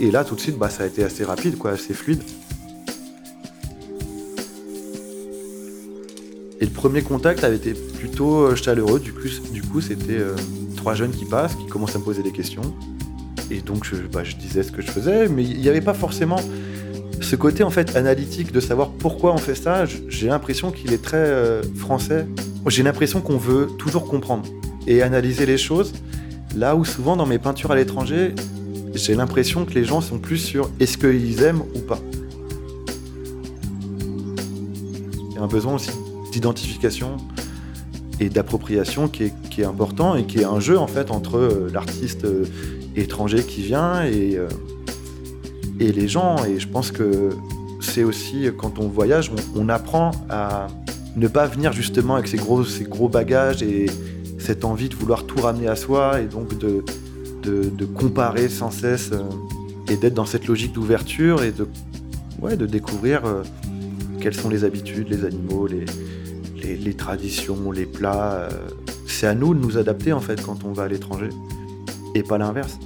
Et 0.00 0.10
là, 0.10 0.24
tout 0.24 0.34
de 0.34 0.40
suite, 0.40 0.56
bah, 0.56 0.70
ça 0.70 0.84
a 0.84 0.86
été 0.86 1.02
assez 1.02 1.24
rapide, 1.24 1.58
quoi, 1.58 1.72
assez 1.72 1.92
fluide. 1.92 2.22
Et 6.60 6.64
le 6.64 6.70
premier 6.70 7.02
contact 7.02 7.44
avait 7.44 7.56
été 7.56 7.72
plutôt 7.72 8.40
euh, 8.40 8.56
chaleureux. 8.56 9.00
Du 9.00 9.12
coup, 9.12 9.80
c'était 9.80 10.18
euh, 10.18 10.34
trois 10.76 10.94
jeunes 10.94 11.12
qui 11.12 11.24
passent, 11.24 11.54
qui 11.54 11.66
commencent 11.66 11.94
à 11.94 11.98
me 11.98 12.04
poser 12.04 12.22
des 12.22 12.32
questions. 12.32 12.62
Et 13.50 13.60
donc, 13.60 13.84
je, 13.84 13.94
bah, 14.12 14.22
disais 14.38 14.62
ce 14.62 14.72
que 14.72 14.82
je 14.82 14.90
faisais, 14.90 15.28
mais 15.28 15.44
il 15.44 15.60
n'y 15.60 15.68
avait 15.68 15.80
pas 15.80 15.94
forcément 15.94 16.40
ce 17.20 17.36
côté 17.36 17.62
en 17.64 17.70
fait 17.70 17.96
analytique 17.96 18.52
de 18.52 18.60
savoir 18.60 18.90
pourquoi 18.90 19.32
on 19.32 19.38
fait 19.38 19.54
ça. 19.54 19.84
J'ai 20.08 20.28
l'impression 20.28 20.72
qu'il 20.72 20.92
est 20.92 21.02
très 21.02 21.16
euh, 21.16 21.62
français. 21.76 22.26
J'ai 22.66 22.82
l'impression 22.82 23.20
qu'on 23.20 23.38
veut 23.38 23.68
toujours 23.78 24.06
comprendre 24.06 24.48
et 24.86 25.02
analyser 25.02 25.46
les 25.46 25.58
choses. 25.58 25.92
Là 26.56 26.74
où 26.74 26.84
souvent 26.84 27.16
dans 27.16 27.26
mes 27.26 27.38
peintures 27.38 27.70
à 27.70 27.76
l'étranger, 27.76 28.34
j'ai 28.94 29.14
l'impression 29.14 29.64
que 29.64 29.74
les 29.74 29.84
gens 29.84 30.00
sont 30.00 30.18
plus 30.18 30.38
sur 30.38 30.70
est-ce 30.80 30.98
qu'ils 30.98 31.42
aiment 31.42 31.62
ou 31.74 31.80
pas. 31.80 32.00
Il 35.30 35.34
y 35.36 35.38
a 35.38 35.42
un 35.42 35.46
besoin 35.46 35.74
aussi 35.74 35.90
d'identification 36.38 37.16
et 38.20 38.28
d'appropriation 38.28 39.08
qui 39.08 39.24
est, 39.24 39.64
important 39.64 40.14
et 40.14 40.24
qui 40.24 40.38
est 40.38 40.44
un 40.44 40.60
jeu 40.60 40.78
en 40.78 40.86
fait 40.86 41.10
entre 41.10 41.36
euh, 41.36 41.68
l'artiste 41.72 42.24
euh, 42.24 42.44
étranger 42.94 43.42
qui 43.42 43.62
vient 43.62 44.04
et, 44.04 44.36
euh, 44.36 44.48
et 45.80 45.90
les 45.90 46.06
gens. 46.06 46.36
Et 46.44 46.60
je 46.60 46.68
pense 46.68 46.92
que 46.92 47.30
c'est 47.80 48.04
aussi 48.04 48.48
quand 48.56 48.78
on 48.78 48.86
voyage, 48.86 49.32
on, 49.56 49.68
apprend 49.68 50.12
à 50.30 50.68
ne 51.16 51.26
pas 51.26 51.46
venir 51.46 51.72
justement 51.72 52.14
avec 52.14 52.28
ses 52.28 52.36
gros, 52.36 52.62
ses 52.64 52.84
gros 52.84 53.08
bagages 53.08 53.64
et 53.64 53.86
cette 54.38 54.64
envie 54.64 54.88
de 54.88 54.94
vouloir 54.94 55.24
tout 55.24 55.40
ramener 55.40 55.66
à 55.66 55.74
soi 55.74 56.20
et 56.20 56.26
donc 56.26 56.56
de, 56.56 56.84
de, 57.42 57.84
comparer 57.84 58.48
sans 58.48 58.70
cesse 58.70 59.10
et 59.90 59.96
d'être 59.96 60.14
dans 60.14 60.26
cette 60.26 60.46
logique 60.46 60.72
d'ouverture 60.72 61.42
et 61.42 61.50
de, 61.50 61.66
ouais, 62.40 62.56
de 62.56 62.66
découvrir 62.66 63.22
quelles 64.20 64.34
sont 64.34 64.48
les 64.48 64.62
habitudes, 64.64 65.08
les 65.08 65.24
animaux, 65.24 65.66
les, 65.66 65.84
les, 66.88 66.94
traditions, 66.94 67.70
les 67.70 67.84
plats. 67.84 68.32
Euh, 68.32 68.50
c'est 69.06 69.26
à 69.26 69.34
nous 69.34 69.54
de 69.54 69.60
nous 69.60 69.76
adapter 69.76 70.12
en 70.12 70.20
fait 70.20 70.42
quand 70.42 70.64
on 70.64 70.72
va 70.72 70.84
à 70.84 70.88
l'étranger 70.88 71.28
et 72.14 72.22
pas 72.22 72.38
l'inverse. 72.38 72.78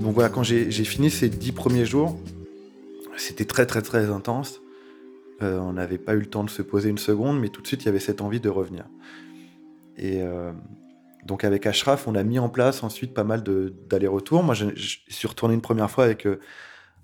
Donc 0.00 0.14
voilà, 0.14 0.28
quand 0.28 0.42
j'ai 0.42 0.70
fini 0.70 1.10
ces 1.10 1.28
dix 1.28 1.52
premiers 1.52 1.86
jours, 1.86 2.16
c'était 3.16 3.44
très 3.44 3.66
très 3.66 3.82
très 3.82 4.10
intense. 4.10 4.60
Euh, 5.42 5.58
on 5.58 5.72
n'avait 5.72 5.98
pas 5.98 6.14
eu 6.14 6.20
le 6.20 6.26
temps 6.26 6.44
de 6.44 6.50
se 6.50 6.62
poser 6.62 6.90
une 6.90 6.98
seconde, 6.98 7.40
mais 7.40 7.48
tout 7.48 7.62
de 7.62 7.66
suite, 7.66 7.82
il 7.82 7.86
y 7.86 7.88
avait 7.88 8.00
cette 8.00 8.20
envie 8.20 8.40
de 8.40 8.48
revenir. 8.48 8.84
Et 9.96 10.22
euh, 10.22 10.52
donc 11.24 11.44
avec 11.44 11.66
Ashraf, 11.66 12.06
on 12.06 12.14
a 12.14 12.22
mis 12.22 12.38
en 12.38 12.48
place 12.48 12.82
ensuite 12.82 13.14
pas 13.14 13.24
mal 13.24 13.42
d'allers-retours. 13.42 14.42
Moi, 14.42 14.54
je, 14.54 14.66
suis 14.74 15.28
retourné 15.28 15.54
une 15.54 15.60
première 15.60 15.90
fois 15.90 16.04
avec 16.04 16.26
euh, 16.26 16.40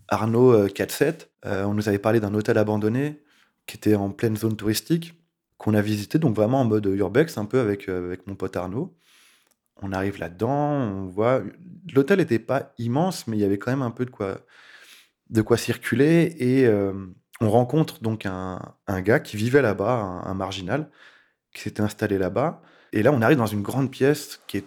Arnaud 0.09 0.69
47. 0.69 1.31
on 1.45 1.75
nous 1.75 1.89
avait 1.89 1.99
parlé 1.99 2.21
d'un 2.21 2.35
hôtel 2.35 2.59
abandonné 2.59 3.23
qui 3.67 3.77
était 3.77 3.97
en 3.97 4.11
pleine 4.11 4.37
zone 4.37 4.55
touristique, 4.55 5.15
qu'on 5.59 5.75
a 5.75 5.83
visité, 5.83 6.21
donc 6.21 6.37
vraiment 6.37 6.61
en 6.61 6.65
mode 6.65 6.87
urbex, 6.87 7.37
un 7.39 7.45
peu 7.47 7.59
avec, 7.59 7.89
avec 7.89 8.27
mon 8.29 8.37
pote 8.37 8.57
Arnaud. 8.57 8.97
On 9.83 9.93
arrive 9.93 10.19
là-dedans, 10.19 10.71
on 10.71 11.07
voit... 11.07 11.43
L'hôtel 11.93 12.19
n'était 12.19 12.39
pas 12.39 12.73
immense, 12.79 13.27
mais 13.27 13.37
il 13.37 13.41
y 13.41 13.45
avait 13.45 13.59
quand 13.59 13.73
même 13.73 13.83
un 13.83 13.91
peu 13.91 14.05
de 14.05 14.11
quoi, 14.11 14.41
de 15.31 15.43
quoi 15.43 15.57
circuler. 15.57 16.37
Et 16.39 16.69
on 17.41 17.51
rencontre 17.51 18.01
donc 18.01 18.27
un, 18.27 18.61
gars 19.01 19.21
qui 19.21 19.37
vivait 19.37 19.63
là-bas, 19.63 20.23
un, 20.25 20.35
marginal, 20.35 20.89
qui 21.53 21.63
s'était 21.63 21.83
installé 21.83 22.19
là-bas. 22.19 22.63
Et 22.93 23.03
là, 23.03 23.13
on 23.13 23.21
arrive 23.21 23.39
dans 23.39 23.47
une 23.47 23.63
grande 23.63 23.91
pièce 23.91 24.41
qui, 24.47 24.65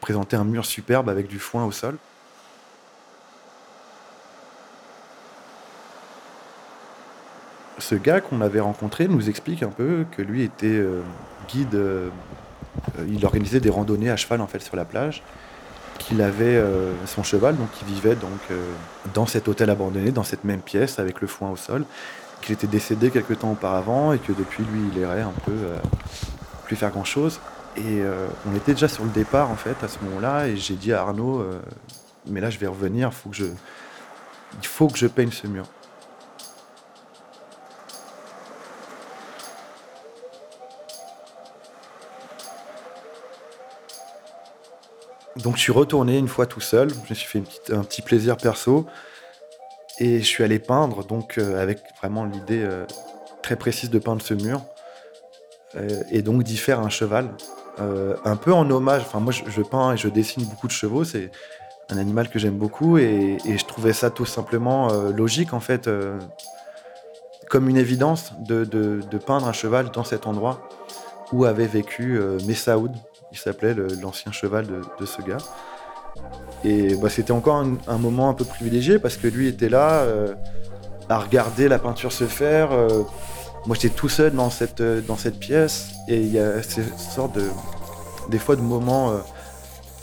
présentait 0.00 0.36
un 0.36 0.44
mur 0.44 0.64
superbe 0.64 1.08
avec 1.08 1.26
du 1.26 1.38
foin 1.38 1.64
au 1.64 1.72
sol. 1.72 1.96
Ce 7.78 7.96
gars 7.96 8.20
qu'on 8.20 8.40
avait 8.40 8.60
rencontré 8.60 9.08
nous 9.08 9.28
explique 9.28 9.64
un 9.64 9.68
peu 9.68 10.06
que 10.12 10.22
lui 10.22 10.42
était 10.42 10.66
euh, 10.66 11.02
guide. 11.48 11.74
Euh, 11.74 12.08
il 13.08 13.24
organisait 13.24 13.58
des 13.58 13.68
randonnées 13.68 14.10
à 14.10 14.16
cheval 14.16 14.40
en 14.40 14.46
fait 14.46 14.60
sur 14.60 14.76
la 14.76 14.84
plage 14.84 15.22
qu'il 15.98 16.22
avait 16.22 16.56
euh, 16.56 16.92
son 17.06 17.22
cheval, 17.22 17.56
donc 17.56 17.68
il 17.82 17.94
vivait 17.94 18.14
donc 18.14 18.30
euh, 18.50 18.72
dans 19.14 19.26
cet 19.26 19.48
hôtel 19.48 19.70
abandonné, 19.70 20.10
dans 20.10 20.24
cette 20.24 20.44
même 20.44 20.60
pièce 20.60 20.98
avec 20.98 21.20
le 21.20 21.26
foin 21.26 21.50
au 21.50 21.56
sol, 21.56 21.84
qu'il 22.42 22.52
était 22.52 22.66
décédé 22.66 23.10
quelque 23.10 23.34
temps 23.34 23.52
auparavant 23.52 24.12
et 24.12 24.18
que 24.18 24.32
depuis 24.32 24.64
lui 24.64 24.80
il 24.92 25.00
errait 25.00 25.22
un 25.22 25.32
peu, 25.44 25.52
euh, 25.52 25.76
plus 26.64 26.76
faire 26.76 26.90
grand 26.90 27.04
chose. 27.04 27.40
Et 27.76 28.02
on 28.48 28.54
était 28.54 28.72
déjà 28.72 28.86
sur 28.86 29.02
le 29.02 29.10
départ 29.10 29.50
en 29.50 29.56
fait 29.56 29.74
à 29.82 29.88
ce 29.88 29.98
moment-là 30.04 30.46
et 30.46 30.56
j'ai 30.56 30.76
dit 30.76 30.92
à 30.92 31.00
Arnaud, 31.00 31.44
mais 32.28 32.40
là 32.40 32.48
je 32.48 32.56
vais 32.60 32.68
revenir, 32.68 33.10
il 33.10 34.68
faut 34.68 34.86
que 34.86 34.96
je 34.96 35.06
peigne 35.08 35.32
ce 35.32 35.48
mur. 35.48 35.64
Donc 45.44 45.56
je 45.56 45.60
suis 45.60 45.72
retourné 45.72 46.16
une 46.16 46.26
fois 46.26 46.46
tout 46.46 46.62
seul, 46.62 46.88
je 46.90 47.10
me 47.10 47.14
suis 47.14 47.28
fait 47.28 47.72
un 47.72 47.84
petit 47.84 48.00
plaisir 48.00 48.38
perso. 48.38 48.86
Et 50.00 50.18
je 50.18 50.24
suis 50.24 50.42
allé 50.42 50.58
peindre, 50.58 51.04
donc 51.04 51.38
euh, 51.38 51.62
avec 51.62 51.78
vraiment 52.00 52.24
l'idée 52.24 52.64
euh, 52.64 52.84
très 53.42 53.54
précise 53.54 53.90
de 53.90 53.98
peindre 54.00 54.22
ce 54.22 54.34
mur. 54.34 54.62
Euh, 55.76 56.02
et 56.10 56.22
donc 56.22 56.42
d'y 56.42 56.56
faire 56.56 56.80
un 56.80 56.88
cheval, 56.88 57.30
un 57.78 58.36
peu 58.36 58.52
en 58.52 58.68
hommage. 58.70 59.02
Enfin 59.02 59.20
moi 59.20 59.32
je, 59.32 59.62
peins 59.62 59.92
et 59.92 59.96
je 59.96 60.08
dessine 60.08 60.44
beaucoup 60.44 60.66
de 60.66 60.72
chevaux, 60.72 61.04
c'est 61.04 61.30
un 61.90 61.98
animal 61.98 62.28
que 62.30 62.38
j'aime 62.38 62.56
beaucoup. 62.56 62.98
Et, 62.98 63.38
je 63.44 63.64
trouvais 63.64 63.92
ça 63.92 64.10
tout 64.10 64.26
simplement 64.26 64.92
logique 65.10 65.52
en 65.52 65.60
fait, 65.60 65.90
comme 67.50 67.68
une 67.68 67.76
évidence 67.76 68.32
de, 68.38 69.00
peindre 69.26 69.48
un 69.48 69.52
cheval 69.52 69.90
dans 69.90 70.04
cet 70.04 70.26
endroit 70.26 70.68
où 71.32 71.44
avait 71.44 71.66
vécu 71.66 72.20
Messaoud, 72.46 72.92
il 73.34 73.36
s'appelait 73.36 73.74
l'ancien 74.00 74.30
cheval 74.30 74.64
de, 74.66 75.06
ce 75.06 75.20
gars. 75.20 75.38
Et 76.62 76.94
bah, 76.94 77.10
c'était 77.10 77.32
encore 77.32 77.64
un, 77.88 77.98
moment 77.98 78.30
un 78.30 78.34
peu 78.34 78.44
privilégié 78.44 79.00
parce 79.00 79.16
que 79.16 79.26
lui 79.26 79.48
était 79.48 79.68
là 79.68 80.02
euh, 80.02 80.34
à 81.08 81.18
regarder 81.18 81.66
la 81.66 81.80
peinture 81.80 82.12
se 82.12 82.26
faire. 82.26 82.70
Euh, 82.70 83.02
moi 83.66 83.74
j'étais 83.74 83.94
tout 83.94 84.08
seul 84.08 84.32
dans 84.32 84.50
cette, 84.50 84.80
euh, 84.80 85.00
dans 85.00 85.16
cette 85.16 85.40
pièce 85.40 85.88
et 86.06 86.20
il 86.20 86.32
y 86.32 86.38
a 86.38 86.62
cette 86.62 86.96
sorte 86.96 87.34
de, 87.34 87.48
des 88.28 88.38
fois 88.38 88.54
de 88.54 88.60
moments 88.60 89.12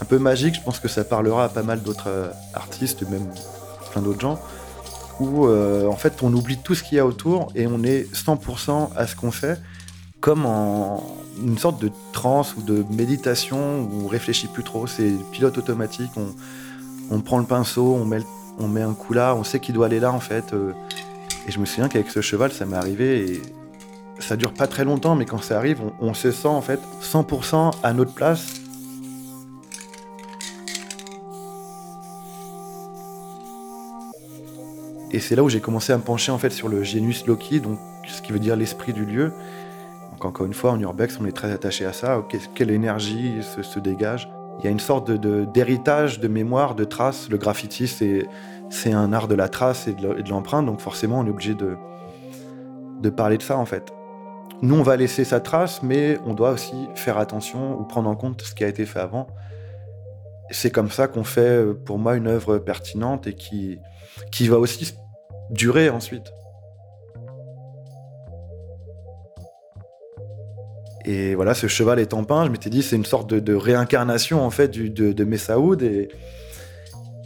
un 0.02 0.06
peu 0.06 0.20
magiques, 0.20 0.56
je 0.56 0.62
pense 0.62 0.80
que 0.80 0.90
ça 0.90 1.06
parlera 1.06 1.46
à 1.46 1.50
pas 1.50 1.64
mal 1.64 1.82
d'autres 1.82 2.34
artistes, 2.54 3.10
même 3.10 3.28
plein 3.92 4.02
d'autres 4.02 4.20
gens, 4.20 4.40
où 5.22 5.48
en 5.48 5.96
fait 5.96 6.22
on 6.22 6.34
oublie 6.34 6.58
tout 6.58 6.76
ce 6.76 6.84
qu'il 6.84 6.98
y 6.98 7.00
a 7.00 7.06
autour 7.06 7.50
et 7.56 7.66
on 7.68 7.84
est 7.84 8.12
100% 8.14 8.90
à 8.96 9.08
ce 9.08 9.16
qu'on 9.16 9.32
fait 9.32 9.60
comme 10.20 10.46
en 10.46 11.21
une 11.40 11.58
sorte 11.58 11.82
de 11.82 11.92
transe 12.12 12.56
ou 12.58 12.62
de 12.62 12.84
méditation 12.90 13.84
où 13.84 14.06
on 14.06 14.08
réfléchit 14.08 14.48
plus 14.48 14.64
trop. 14.64 14.88
C'est 14.88 15.12
pilote 15.32 15.58
automatique. 15.58 16.12
On, 17.10 17.20
prend 17.22 17.40
le 17.40 17.46
pinceau, 17.46 17.94
on 17.94 18.06
met, 18.68 18.82
un 18.82 18.94
coup 18.94 19.14
là, 19.14 19.36
on 19.36 19.44
sait 19.44 19.60
qu'il 19.60 19.76
doit 19.76 19.88
aller 19.88 20.00
là 20.00 20.12
en 20.12 20.20
fait. 20.20 20.54
Euh. 20.54 20.72
et 21.48 21.52
je 21.52 21.60
me 21.60 21.66
souviens 21.66 21.90
qu'avec 21.90 22.10
ce 22.10 22.22
cheval, 22.22 22.52
ça 22.52 22.66
m'est 22.66 22.78
arrivé 22.78 23.32
et 23.32 23.42
ça 24.20 24.38
dure 24.38 24.54
pas 24.54 24.68
très 24.68 24.86
longtemps, 24.86 25.16
mais 25.16 25.26
quand 25.26 25.42
ça 25.42 25.58
arrive, 25.58 25.82
on, 26.00 26.14
se 26.14 26.32
sent 26.32 26.48
en 26.48 26.62
fait 26.62 26.80
100% 27.02 27.74
à 27.84 27.94
notre 27.94 28.14
place. 28.14 28.62
Et 35.12 35.20
c'est 35.20 35.36
là 35.36 35.44
où 35.44 35.50
j'ai 35.50 35.60
commencé 35.60 35.92
à 35.92 35.98
me 35.98 36.04
pencher 36.04 36.32
en 36.32 36.38
fait 36.38 36.52
sur 36.52 36.70
le 36.70 36.84
genius 36.84 37.26
loci, 37.26 37.60
donc 37.60 37.78
ce 38.08 38.22
qui 38.22 38.32
veut 38.32 38.40
dire 38.40 38.56
l'esprit 38.56 38.94
du 38.94 39.06
lieu 39.06 39.34
encore 40.26 40.46
une 40.46 40.54
fois, 40.54 40.72
en 40.72 40.80
urbex, 40.80 41.20
on 41.22 41.26
est 41.26 41.32
très 41.32 41.52
attaché 41.52 41.86
à 41.86 41.94
ça. 41.94 42.24
Quelle 42.56 42.72
énergie 42.72 43.42
se, 43.42 43.80
dégage 43.80 44.30
Il 44.60 44.66
y 44.66 44.68
a 44.68 44.72
une 44.72 44.80
sorte 44.80 45.12
d'héritage, 45.12 46.20
de, 46.20 46.28
mémoire, 46.28 46.76
de 46.76 46.84
traces. 46.84 47.30
Le 47.30 47.38
graffiti, 47.38 47.88
c'est 47.88 48.94
un 48.94 49.14
art 49.14 49.28
de 49.28 49.36
la 49.36 49.50
trace 49.50 49.88
et 49.88 49.94
de 49.94 50.30
l'empreinte, 50.30 50.66
donc 50.66 50.80
forcément, 50.80 51.20
on 51.20 51.26
est 51.26 51.30
obligé 51.30 51.54
de, 51.54 51.76
de 53.02 53.10
parler 53.10 53.38
de 53.38 53.44
ça, 53.44 53.58
en 53.58 53.66
fait. 53.66 53.92
Nous, 54.62 54.76
on 54.76 54.84
va 54.84 54.96
laisser 54.96 55.24
sa 55.24 55.40
trace, 55.40 55.82
mais 55.82 56.20
on 56.26 56.34
doit 56.34 56.52
aussi 56.52 56.76
faire 56.96 57.18
attention 57.18 57.80
ou 57.80 57.84
prendre 57.84 58.10
en 58.10 58.16
compte 58.16 58.42
ce 58.44 58.54
qui 58.54 58.64
a 58.64 58.68
été 58.68 58.86
fait 58.86 59.00
avant. 59.00 59.28
C'est 60.52 60.70
comme 60.70 60.92
ça 60.92 61.08
qu'on 61.08 61.24
fait, 61.24 61.66
pour 61.86 61.98
moi, 61.98 62.16
une 62.16 62.28
œuvre 62.28 62.60
pertinente 62.60 63.26
et 63.26 63.34
qui, 63.34 63.80
qui 64.32 64.48
va 64.48 64.60
aussi 64.60 64.94
durer 65.50 65.90
ensuite. 65.90 66.32
Et 71.06 71.36
voilà, 71.36 71.54
ce 71.54 71.68
cheval 71.68 72.00
étant 72.00 72.24
peint, 72.24 72.46
je 72.46 72.52
m'étais 72.52 72.70
dit 72.70 72.84
c'est 72.84 72.96
une 72.96 73.06
sorte 73.06 73.34
de, 73.34 73.54
réincarnation 73.54 74.44
en 74.44 74.50
fait 74.52 74.70
de, 74.70 75.12
de 75.12 75.24
Messaoud 75.24 75.82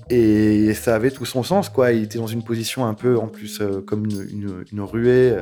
et, 0.10 0.74
ça 0.76 0.96
avait 0.96 1.12
tout 1.12 1.26
son 1.26 1.44
sens, 1.44 1.70
quoi. 1.70 1.92
Il 1.92 2.04
était 2.04 2.20
dans 2.20 2.28
une 2.28 2.44
position 2.44 2.86
un 2.86 2.94
peu, 2.94 3.18
en 3.18 3.28
plus, 3.28 3.60
euh, 3.62 3.82
comme 3.82 4.06
une, 4.06 4.82
ruée, 4.82 5.36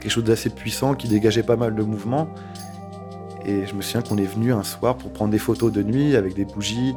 quelque 0.00 0.10
chose 0.10 0.24
d'assez 0.24 0.50
puissant 0.50 0.94
qui 0.94 1.08
dégageait 1.08 1.42
pas 1.42 1.56
mal 1.56 1.74
de 1.74 1.82
mouvement. 1.82 2.28
Et 3.44 3.66
je 3.66 3.74
me 3.74 3.82
souviens 3.82 4.02
qu'on 4.02 4.16
est 4.16 4.32
venu 4.32 4.52
un 4.52 4.62
soir 4.62 4.96
pour 4.96 5.12
prendre 5.12 5.30
des 5.30 5.38
photos 5.38 5.72
de 5.72 5.82
nuit 5.82 6.16
avec 6.16 6.34
des 6.34 6.44
bougies, 6.44 6.94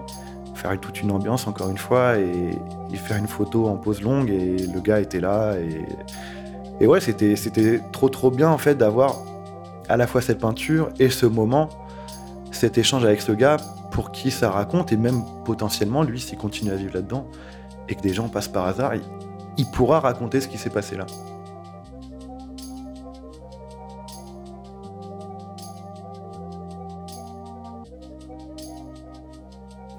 faire 0.55 0.79
toute 0.79 1.01
une 1.01 1.11
ambiance 1.11 1.47
encore 1.47 1.69
une 1.69 1.77
fois 1.77 2.17
et, 2.17 2.51
faire 2.95 3.17
une 3.17 3.27
photo 3.27 3.67
en 3.67 3.75
pose 3.75 4.01
longue. 4.01 4.29
Et 4.29 4.57
le 4.57 4.79
gars 4.79 4.99
était 4.99 5.19
là. 5.19 5.55
Et, 5.57 6.83
et 6.83 6.87
ouais, 6.87 7.01
c'était 7.01 7.81
trop 7.91 8.07
trop 8.07 8.31
bien 8.31 8.49
en 8.49 8.57
fait 8.57 8.75
d'avoir 8.75 9.23
à 9.89 9.97
la 9.97 10.07
fois 10.07 10.21
cette 10.21 10.39
peinture 10.39 10.89
et 10.99 11.09
ce 11.09 11.25
moment, 11.25 11.69
cet 12.51 12.77
échange 12.77 13.03
avec 13.03 13.21
ce 13.21 13.31
gars 13.31 13.57
pour 13.91 14.11
qui 14.11 14.31
ça 14.31 14.49
raconte, 14.49 14.91
et 14.91 14.97
même 14.97 15.23
potentiellement, 15.45 16.03
lui, 16.03 16.19
s'il 16.19 16.37
continue 16.37 16.71
à 16.71 16.75
vivre 16.75 16.95
là-dedans, 16.95 17.27
et 17.87 17.95
que 17.95 18.01
des 18.01 18.13
gens 18.13 18.27
passent 18.27 18.47
par 18.47 18.65
hasard, 18.65 18.93
il, 19.57 19.65
pourra 19.71 19.99
raconter 19.99 20.41
ce 20.41 20.47
qui 20.47 20.57
s'est 20.57 20.69
passé 20.69 20.95
là. 20.95 21.05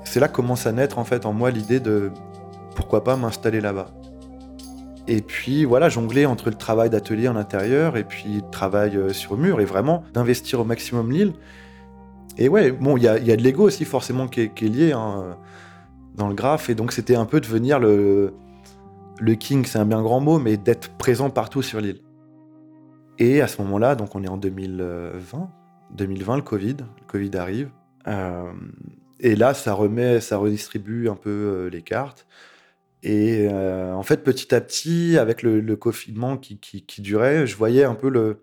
C'est 0.04 0.20
là 0.20 0.28
que 0.28 0.34
commence 0.34 0.66
à 0.66 0.72
naître 0.72 0.98
en 0.98 1.04
fait 1.04 1.26
en 1.26 1.32
moi 1.32 1.50
l'idée 1.50 1.80
de 1.80 2.12
pourquoi 2.76 3.02
pas 3.02 3.16
m'installer 3.16 3.60
là-bas. 3.60 3.88
Et 5.06 5.20
puis 5.20 5.64
voilà, 5.64 5.88
jongler 5.88 6.26
entre 6.26 6.48
le 6.48 6.56
travail 6.56 6.90
d'atelier 6.90 7.28
en 7.28 7.36
intérieur 7.36 7.96
et 7.96 8.04
puis 8.04 8.36
le 8.36 8.50
travail 8.50 8.96
euh, 8.96 9.12
sur 9.12 9.36
mur 9.36 9.60
et 9.60 9.64
vraiment 9.64 10.02
d'investir 10.14 10.60
au 10.60 10.64
maximum 10.64 11.10
l'île 11.10 11.34
et 12.36 12.48
ouais, 12.48 12.72
bon, 12.72 12.96
il 12.96 13.04
y 13.04 13.08
a, 13.08 13.18
de 13.18 13.42
l'ego 13.42 13.64
aussi 13.64 13.84
forcément 13.84 14.26
qui 14.26 14.40
est, 14.40 14.60
lié 14.62 14.92
hein, 14.92 15.36
dans 16.16 16.28
le 16.28 16.34
graphe. 16.34 16.68
Et 16.68 16.74
donc 16.74 16.92
c'était 16.92 17.14
un 17.14 17.26
peu 17.26 17.40
devenir 17.40 17.78
le, 17.78 18.34
le 19.20 19.34
king, 19.34 19.64
c'est 19.64 19.78
un 19.78 19.86
bien 19.86 20.02
grand 20.02 20.20
mot, 20.20 20.38
mais 20.38 20.56
d'être 20.56 20.90
présent 20.96 21.30
partout 21.30 21.62
sur 21.62 21.80
l'île. 21.80 22.00
Et 23.18 23.40
à 23.40 23.46
ce 23.46 23.62
moment-là, 23.62 23.94
donc 23.94 24.14
on 24.16 24.24
est 24.24 24.28
en 24.28 24.36
2020, 24.36 25.48
2020, 25.94 26.36
le 26.36 26.42
Covid, 26.42 26.76
le 26.80 27.06
Covid 27.06 27.36
arrive. 27.36 27.70
Euh, 28.08 28.52
et 29.20 29.36
là, 29.36 29.54
ça 29.54 29.72
remet, 29.72 30.20
ça 30.20 30.36
redistribue 30.36 31.08
un 31.08 31.14
peu 31.14 31.30
euh, 31.30 31.70
les 31.70 31.82
cartes. 31.82 32.26
Et 33.06 33.46
euh, 33.50 33.92
en 33.94 34.02
fait, 34.02 34.24
petit 34.24 34.54
à 34.54 34.60
petit, 34.62 35.18
avec 35.18 35.42
le, 35.42 35.76
confinement 35.76 36.38
qui, 36.38 36.84
durait, 36.98 37.46
je 37.46 37.54
voyais 37.56 37.84
un 37.84 37.94
peu 37.94 38.08
le, 38.08 38.42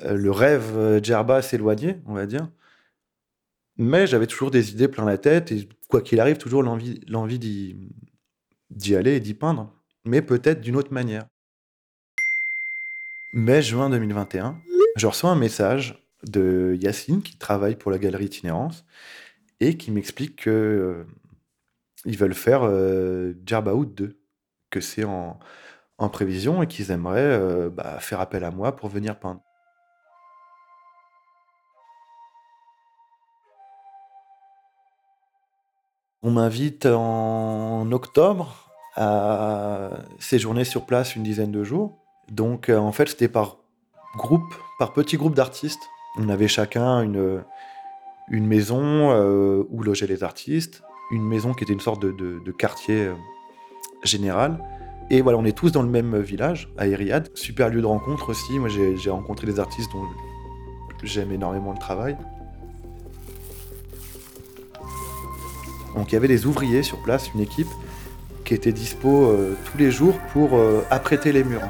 le 0.00 0.30
rêve 0.30 1.02
Djerba 1.02 1.42
s'éloigner, 1.42 1.96
on 2.06 2.14
va 2.14 2.26
dire. 2.26 2.48
Mais 3.78 4.06
j'avais 4.06 4.28
toujours 4.28 4.52
des 4.52 4.70
idées 4.70 4.86
plein 4.86 5.04
la 5.04 5.18
tête 5.18 5.50
et 5.50 5.68
quoi 5.88 6.02
qu'il 6.02 6.20
arrive, 6.20 6.38
toujours 6.38 6.62
l'envie, 6.62 7.38
d'y, 8.70 8.96
aller 8.96 9.16
et 9.16 9.20
d'y 9.20 9.34
peindre, 9.34 9.74
mais 10.04 10.22
peut-être 10.22 10.60
d'une 10.60 10.76
autre 10.76 10.92
manière. 10.92 11.26
Mai, 13.32 13.60
juin 13.60 13.90
2021, 13.90 14.60
je 14.96 15.06
reçois 15.06 15.30
un 15.30 15.36
message 15.36 16.06
de 16.22 16.78
Yacine 16.80 17.22
qui 17.22 17.36
travaille 17.36 17.76
pour 17.76 17.90
la 17.90 17.98
galerie 17.98 18.26
Itinérance 18.26 18.84
et 19.58 19.76
qui 19.76 19.90
m'explique 19.90 20.36
que 20.36 20.50
euh, 20.50 21.04
ils 22.04 22.18
veulent 22.18 22.34
faire 22.34 22.62
euh, 22.64 23.34
2, 23.34 24.18
que 24.70 24.80
c'est 24.80 25.04
en, 25.04 25.38
prévision 26.10 26.62
et 26.62 26.66
qu'ils 26.66 26.90
aimeraient 26.90 27.20
euh, 27.20 27.70
bah, 27.70 28.00
faire 28.00 28.20
appel 28.20 28.42
à 28.42 28.50
moi 28.50 28.74
pour 28.74 28.88
venir 28.88 29.20
peindre. 29.20 29.40
On 36.24 36.32
m'invite 36.32 36.86
en 36.86 37.90
octobre 37.92 38.72
à 38.94 39.90
séjourner 40.18 40.64
sur 40.64 40.86
place 40.86 41.16
une 41.16 41.22
dizaine 41.22 41.50
de 41.52 41.64
jours. 41.64 41.98
Donc 42.30 42.68
euh, 42.68 42.78
en 42.78 42.92
fait 42.92 43.08
c'était 43.08 43.28
par 43.28 43.56
groupe, 44.16 44.54
par 44.78 44.92
petit 44.92 45.16
groupe 45.16 45.34
d'artistes. 45.34 45.82
On 46.18 46.28
avait 46.28 46.48
chacun 46.48 47.02
une, 47.02 47.42
maison 48.30 49.10
euh, 49.12 49.64
où 49.70 49.82
logeaient 49.82 50.06
les 50.06 50.22
artistes, 50.22 50.82
une 51.12 51.24
maison 51.24 51.52
qui 51.52 51.62
était 51.62 51.72
une 51.72 51.80
sorte 51.80 52.04
de, 52.04 52.50
quartier 52.50 53.06
euh, 53.06 53.14
général. 54.02 54.58
Et 55.10 55.20
voilà, 55.20 55.38
on 55.38 55.44
est 55.44 55.56
tous 55.56 55.70
dans 55.70 55.82
le 55.82 55.88
même 55.88 56.18
village, 56.18 56.72
à 56.78 56.86
Eriad. 56.88 57.30
Super 57.34 57.68
lieu 57.68 57.82
de 57.82 57.86
rencontre 57.86 58.30
aussi. 58.30 58.58
Moi 58.58 58.68
j'ai 58.68 59.10
rencontré 59.10 59.46
des 59.46 59.60
artistes 59.60 59.92
dont 59.92 60.06
j'aime 61.02 61.30
énormément 61.32 61.72
le 61.72 61.78
travail. 61.78 62.16
Donc 65.94 66.10
il 66.10 66.14
y 66.14 66.16
avait 66.16 66.28
des 66.28 66.46
ouvriers 66.46 66.82
sur 66.82 66.98
place, 67.02 67.32
une 67.34 67.40
équipe 67.40 67.68
qui 68.44 68.54
était 68.54 68.72
dispo 68.72 69.26
euh, 69.26 69.54
tous 69.70 69.78
les 69.78 69.90
jours 69.90 70.18
pour 70.32 70.56
euh, 70.56 70.82
apprêter 70.90 71.32
les 71.32 71.44
murs. 71.44 71.68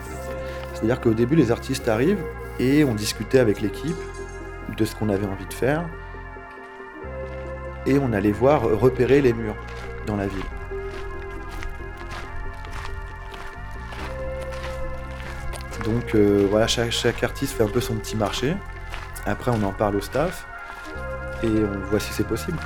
C'est-à-dire 0.72 1.00
qu'au 1.00 1.14
début, 1.14 1.34
les 1.34 1.50
artistes 1.50 1.88
arrivent 1.88 2.24
et 2.60 2.84
on 2.84 2.94
discutait 2.94 3.40
avec 3.40 3.60
l'équipe 3.60 3.96
de 4.76 4.84
ce 4.84 4.94
qu'on 4.94 5.08
avait 5.08 5.26
envie 5.26 5.46
de 5.46 5.52
faire. 5.52 5.88
Et 7.86 7.98
on 7.98 8.12
allait 8.12 8.32
voir 8.32 8.62
repérer 8.62 9.20
les 9.20 9.32
murs 9.32 9.56
dans 10.06 10.16
la 10.16 10.26
ville. 10.26 10.44
Donc 15.84 16.14
euh, 16.14 16.46
voilà, 16.48 16.66
chaque, 16.66 16.92
chaque, 16.92 17.22
artiste 17.22 17.54
fait 17.54 17.64
un 17.64 17.68
peu 17.68 17.80
son 17.80 17.94
petit 17.96 18.16
marché. 18.16 18.54
Après, 19.26 19.50
on 19.50 19.62
en 19.64 19.72
parle 19.72 19.96
au 19.96 20.00
staff 20.00 20.46
et 21.42 21.48
on 21.48 21.90
voit 21.90 22.00
si 22.00 22.12
c'est 22.12 22.26
possible. 22.26 22.58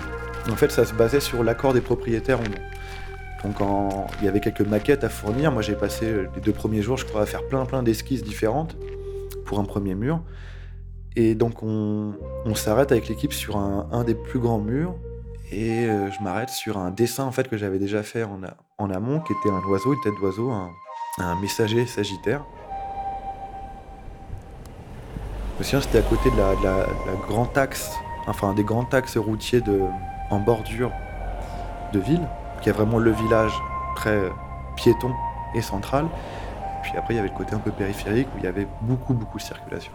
En 0.51 0.57
fait, 0.57 0.71
ça 0.71 0.85
se 0.85 0.93
basait 0.93 1.21
sur 1.21 1.43
l'accord 1.43 1.73
des 1.73 1.81
propriétaires 1.81 2.39
Donc 3.43 3.57
il 4.21 4.25
y 4.25 4.29
avait 4.29 4.41
quelques 4.41 4.61
maquettes 4.61 5.05
à 5.05 5.09
fournir. 5.09 5.51
Moi 5.51 5.63
j'ai 5.63 5.75
passé 5.75 6.13
les 6.35 6.41
deux 6.41 6.53
premiers 6.53 6.83
jours, 6.83 6.97
je 6.97 7.05
crois, 7.05 7.23
à 7.23 7.27
faire 7.27 7.47
plein 7.47 7.65
plein 7.65 7.83
d'esquisses 7.83 8.23
différentes 8.23 8.77
pour 9.45 9.59
un 9.61 9.65
premier 9.65 9.95
mur. 9.95 10.21
Et 11.17 11.35
donc 11.35 11.63
on, 11.63 12.15
s'arrête 12.55 12.93
avec 12.93 13.09
l'équipe 13.09 13.33
sur 13.33 13.57
un, 13.57 14.05
des 14.05 14.15
plus 14.15 14.39
grands 14.39 14.59
murs. 14.59 14.95
Et 15.51 15.87
euh, 15.87 16.11
je 16.11 16.23
m'arrête 16.23 16.51
sur 16.51 16.77
un 16.77 16.91
dessin 16.91 17.25
en 17.25 17.33
fait 17.33 17.49
que 17.49 17.57
j'avais 17.57 17.79
déjà 17.79 18.03
fait 18.03 18.25
en, 18.25 18.91
amont, 18.91 19.21
qui 19.21 19.33
était 19.33 19.51
un 19.51 19.61
oiseau, 19.71 19.95
une 19.95 20.01
tête 20.01 20.15
d'oiseau, 20.21 20.51
un, 20.51 21.41
messager 21.41 21.87
sagittaire. 21.87 22.45
Souviens, 25.63 25.81
c'était 25.81 25.99
à 25.99 26.03
côté 26.03 26.31
de 26.31 26.37
la, 26.37 26.55
de 26.55 26.65
la 26.65 27.17
grande 27.27 27.57
axe, 27.57 27.91
enfin 28.27 28.53
des 28.53 28.65
grands 28.65 28.89
axes 28.93 29.17
routiers 29.17 29.63
de, 29.63 29.81
en 30.31 30.39
bordure 30.39 30.93
de 31.95 31.99
ville, 31.99 32.29
qui 32.61 32.69
est 32.69 32.73
vraiment 32.73 32.99
le 32.99 33.13
village 33.13 33.55
très 33.95 34.21
piéton 34.77 35.13
et 35.55 35.63
central. 35.63 36.07
Puis 36.83 36.93
après, 36.99 37.15
il 37.15 37.17
y 37.17 37.21
avait 37.21 37.29
le 37.29 37.35
côté 37.35 37.55
un 37.55 37.59
peu 37.59 37.71
périphérique 37.71 38.29
où 38.35 38.39
il 38.39 38.45
y 38.45 38.49
avait 38.49 38.67
beaucoup, 38.83 39.15
beaucoup 39.15 39.39
de 39.39 39.43
circulation. 39.43 39.93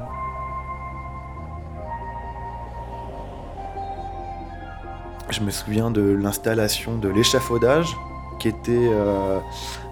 Je 5.41 5.45
me 5.47 5.49
souviens 5.49 5.89
de 5.89 6.01
l'installation 6.03 6.97
de 6.97 7.09
l'échafaudage 7.09 7.97
qui 8.37 8.47
était. 8.47 8.73
Euh, 8.77 9.39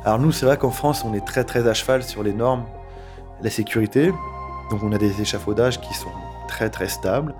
alors, 0.06 0.20
nous, 0.20 0.32
c'est 0.32 0.46
vrai 0.46 0.58
qu'en 0.58 0.70
France, 0.70 1.04
on 1.04 1.16
est 1.16 1.26
très, 1.26 1.44
très 1.44 1.68
à 1.68 1.74
cheval 1.74 2.04
sur 2.04 2.22
les 2.22 2.34
normes, 2.34 2.66
la 3.42 3.50
sécurité. 3.50 4.12
Donc, 4.70 4.84
on 4.84 4.92
a 4.92 5.00
des 5.00 5.24
échafaudages 5.24 5.82
qui 5.82 5.96
sont 5.96 6.12
très, 6.48 6.70
très 6.70 6.88
stables. 6.88 7.34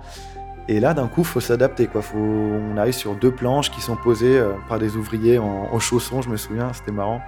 Et 0.66 0.80
là, 0.80 0.92
d'un 0.92 1.06
coup, 1.06 1.22
faut 1.22 1.38
s'adapter. 1.38 1.86
Quoi. 1.86 2.02
Faut... 2.02 2.18
On 2.18 2.76
arrive 2.76 2.94
sur 2.94 3.14
deux 3.14 3.30
planches 3.30 3.70
qui 3.70 3.80
sont 3.80 3.94
posées 3.94 4.40
euh, 4.40 4.54
par 4.68 4.80
des 4.80 4.96
ouvriers 4.96 5.38
en, 5.38 5.78
chaussons, 5.78 6.20
je 6.20 6.30
me 6.30 6.36
souviens, 6.36 6.72
c'était 6.72 6.90
marrant. 6.90 7.20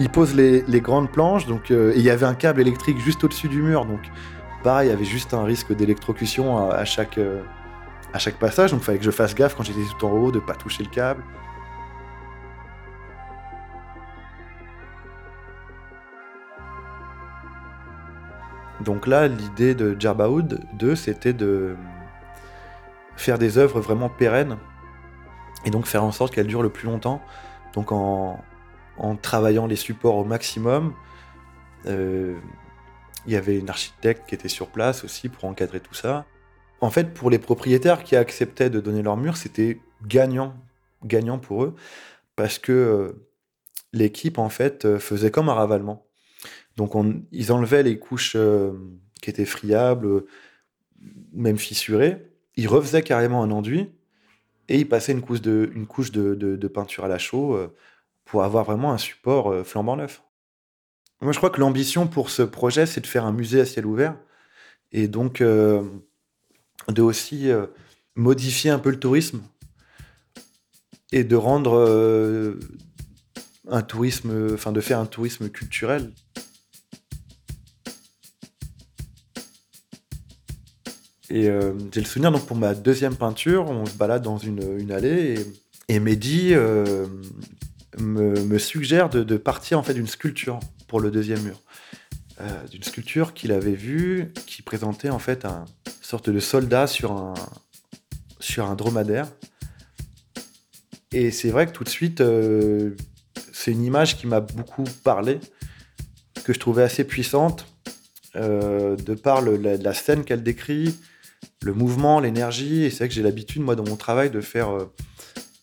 Ils 0.00 0.10
posent 0.10 0.34
les, 0.34 0.80
grandes 0.80 1.12
planches, 1.12 1.46
donc, 1.46 1.70
euh, 1.70 1.92
il 1.94 2.02
y 2.02 2.10
avait 2.10 2.26
un 2.26 2.34
câble 2.34 2.60
électrique 2.60 2.98
juste 2.98 3.22
au-dessus 3.22 3.48
du 3.48 3.62
mur. 3.62 3.84
Donc, 3.84 4.00
pareil, 4.64 4.88
il 4.88 4.90
y 4.90 4.94
avait 4.94 5.04
juste 5.04 5.32
un 5.32 5.44
risque 5.44 5.72
d'électrocution 5.76 6.70
à, 6.70 6.84
chaque, 6.84 7.20
à 8.12 8.18
chaque 8.18 8.38
passage. 8.38 8.70
Donc, 8.70 8.80
il 8.80 8.84
fallait 8.84 8.98
que 8.98 9.04
je 9.04 9.10
fasse 9.10 9.34
gaffe 9.34 9.54
quand 9.54 9.62
j'étais 9.62 9.80
tout 9.98 10.06
en 10.06 10.10
haut 10.10 10.30
de 10.30 10.40
ne 10.40 10.44
pas 10.44 10.54
toucher 10.54 10.84
le 10.84 10.90
câble. 10.90 11.22
Donc 18.80 19.06
là, 19.06 19.26
l'idée 19.28 19.74
de 19.74 19.96
Jarbaoud 19.98 20.60
2, 20.74 20.94
c'était 20.94 21.32
de 21.32 21.76
faire 23.16 23.38
des 23.38 23.58
œuvres 23.58 23.80
vraiment 23.80 24.08
pérennes 24.08 24.56
et 25.64 25.70
donc 25.70 25.86
faire 25.86 26.04
en 26.04 26.12
sorte 26.12 26.32
qu'elles 26.32 26.46
durent 26.46 26.62
le 26.62 26.70
plus 26.70 26.86
longtemps. 26.86 27.20
Donc 27.74 27.92
en, 27.92 28.42
travaillant 29.20 29.66
les 29.66 29.76
supports 29.76 30.16
au 30.16 30.24
maximum. 30.24 30.94
Euh, 31.86 32.38
il 33.26 33.32
y 33.32 33.36
avait 33.36 33.58
une 33.58 33.68
architecte 33.68 34.28
qui 34.28 34.34
était 34.34 34.48
sur 34.48 34.68
place 34.68 35.04
aussi 35.04 35.28
pour 35.28 35.44
encadrer 35.44 35.80
tout 35.80 35.94
ça. 35.94 36.24
En 36.80 36.90
fait, 36.90 37.12
pour 37.14 37.30
les 37.30 37.38
propriétaires 37.38 38.04
qui 38.04 38.16
acceptaient 38.16 38.70
de 38.70 38.80
donner 38.80 39.02
leur 39.02 39.16
mur, 39.16 39.36
c'était 39.36 39.80
gagnant, 40.06 40.54
gagnant 41.04 41.38
pour 41.38 41.64
eux, 41.64 41.74
parce 42.36 42.58
que 42.58 42.72
euh, 42.72 43.28
l'équipe 43.92 44.38
en 44.38 44.48
fait 44.48 44.84
euh, 44.84 44.98
faisait 44.98 45.30
comme 45.30 45.48
un 45.48 45.54
ravalement. 45.54 46.06
Donc 46.76 46.92
ils 47.32 47.50
enlevaient 47.50 47.82
les 47.82 47.98
couches 47.98 48.36
qui 49.20 49.30
étaient 49.30 49.44
friables, 49.44 50.24
même 51.32 51.58
fissurées, 51.58 52.28
il 52.58 52.66
refaisait 52.68 53.02
carrément 53.02 53.42
un 53.42 53.50
enduit 53.52 53.88
et 54.68 54.78
il 54.78 54.88
passait 54.88 55.12
une 55.12 55.22
couche 55.22 55.40
de, 55.40 56.68
peinture 56.74 57.04
à 57.04 57.08
la 57.08 57.18
chaux 57.18 57.54
euh, 57.54 57.74
pour 58.24 58.42
avoir 58.42 58.64
vraiment 58.64 58.92
un 58.92 58.98
support 58.98 59.52
euh, 59.52 59.62
flambant 59.62 59.96
neuf. 59.96 60.22
Moi, 61.20 61.32
je 61.32 61.38
crois 61.38 61.50
que 61.50 61.60
l'ambition 61.60 62.06
pour 62.06 62.30
ce 62.30 62.42
projet, 62.42 62.84
c'est 62.86 63.00
de 63.00 63.06
faire 63.06 63.24
un 63.24 63.32
musée 63.32 63.60
à 63.60 63.64
ciel 63.64 63.86
ouvert 63.86 64.16
et 64.92 65.08
donc 65.08 65.42
de 66.88 67.02
aussi 67.02 67.48
modifier 68.16 68.70
un 68.70 68.78
peu 68.78 68.90
le 68.90 68.98
tourisme 68.98 69.42
et 71.12 71.24
de 71.24 71.36
rendre 71.36 72.56
un 73.68 73.82
tourisme, 73.82 74.54
enfin 74.54 74.72
de 74.72 74.80
faire 74.80 74.98
un 74.98 75.06
tourisme 75.06 75.48
culturel. 75.48 76.12
Et 81.30 81.48
euh, 81.48 81.72
j'ai 81.92 82.00
le 82.00 82.06
souvenir, 82.06 82.32
donc 82.32 82.46
pour 82.46 82.56
ma 82.56 82.74
deuxième 82.74 83.14
peinture, 83.14 83.68
on 83.68 83.84
se 83.84 83.94
balade 83.94 84.22
dans 84.22 84.38
une, 84.38 84.90
allée 84.90 85.44
et, 85.88 85.94
et 85.94 86.00
Mehdi 86.00 86.54
euh, 86.54 87.06
me, 87.98 88.58
suggère 88.58 89.10
de, 89.10 89.36
partir 89.36 89.78
en 89.78 89.82
fait 89.82 89.94
d'une 89.94 90.06
sculpture 90.06 90.58
pour 90.86 91.00
le 91.00 91.10
deuxième 91.10 91.42
mur. 91.42 91.60
Euh, 92.40 92.66
d'une 92.70 92.82
sculpture 92.82 93.34
qu'il 93.34 93.50
avait 93.50 93.74
vue, 93.74 94.32
qui 94.46 94.62
présentait 94.62 95.10
en 95.10 95.18
fait 95.18 95.44
un 95.44 95.64
sorte 96.00 96.30
de 96.30 96.38
soldat 96.38 96.86
sur 96.86 97.12
un, 97.12 97.34
sur 98.38 98.66
un 98.66 98.76
dromadaire. 98.76 99.26
Et 101.10 101.30
c'est 101.30 101.50
vrai 101.50 101.66
que 101.66 101.72
tout 101.72 101.84
de 101.84 101.88
suite, 101.88 102.22
c'est 103.52 103.72
une 103.72 103.82
image 103.82 104.18
qui 104.18 104.26
m'a 104.26 104.40
beaucoup 104.40 104.84
parlé, 105.02 105.40
que 106.44 106.52
je 106.52 106.60
trouvais 106.60 106.82
assez 106.82 107.02
puissante, 107.02 107.66
de 108.34 109.14
par 109.14 109.40
la 109.42 109.94
scène 109.94 110.24
qu'elle 110.24 110.42
décrit, 110.42 110.94
le 111.62 111.72
mouvement, 111.72 112.20
l'énergie. 112.20 112.84
Et 112.84 112.90
c'est 112.90 112.98
vrai 112.98 113.08
que 113.08 113.14
j'ai 113.14 113.22
l'habitude, 113.22 113.62
moi, 113.62 113.76
dans 113.76 113.84
mon 113.84 113.96
travail, 113.96 114.30
de 114.30 114.40
faire 114.40 114.70
euh, 114.70 114.92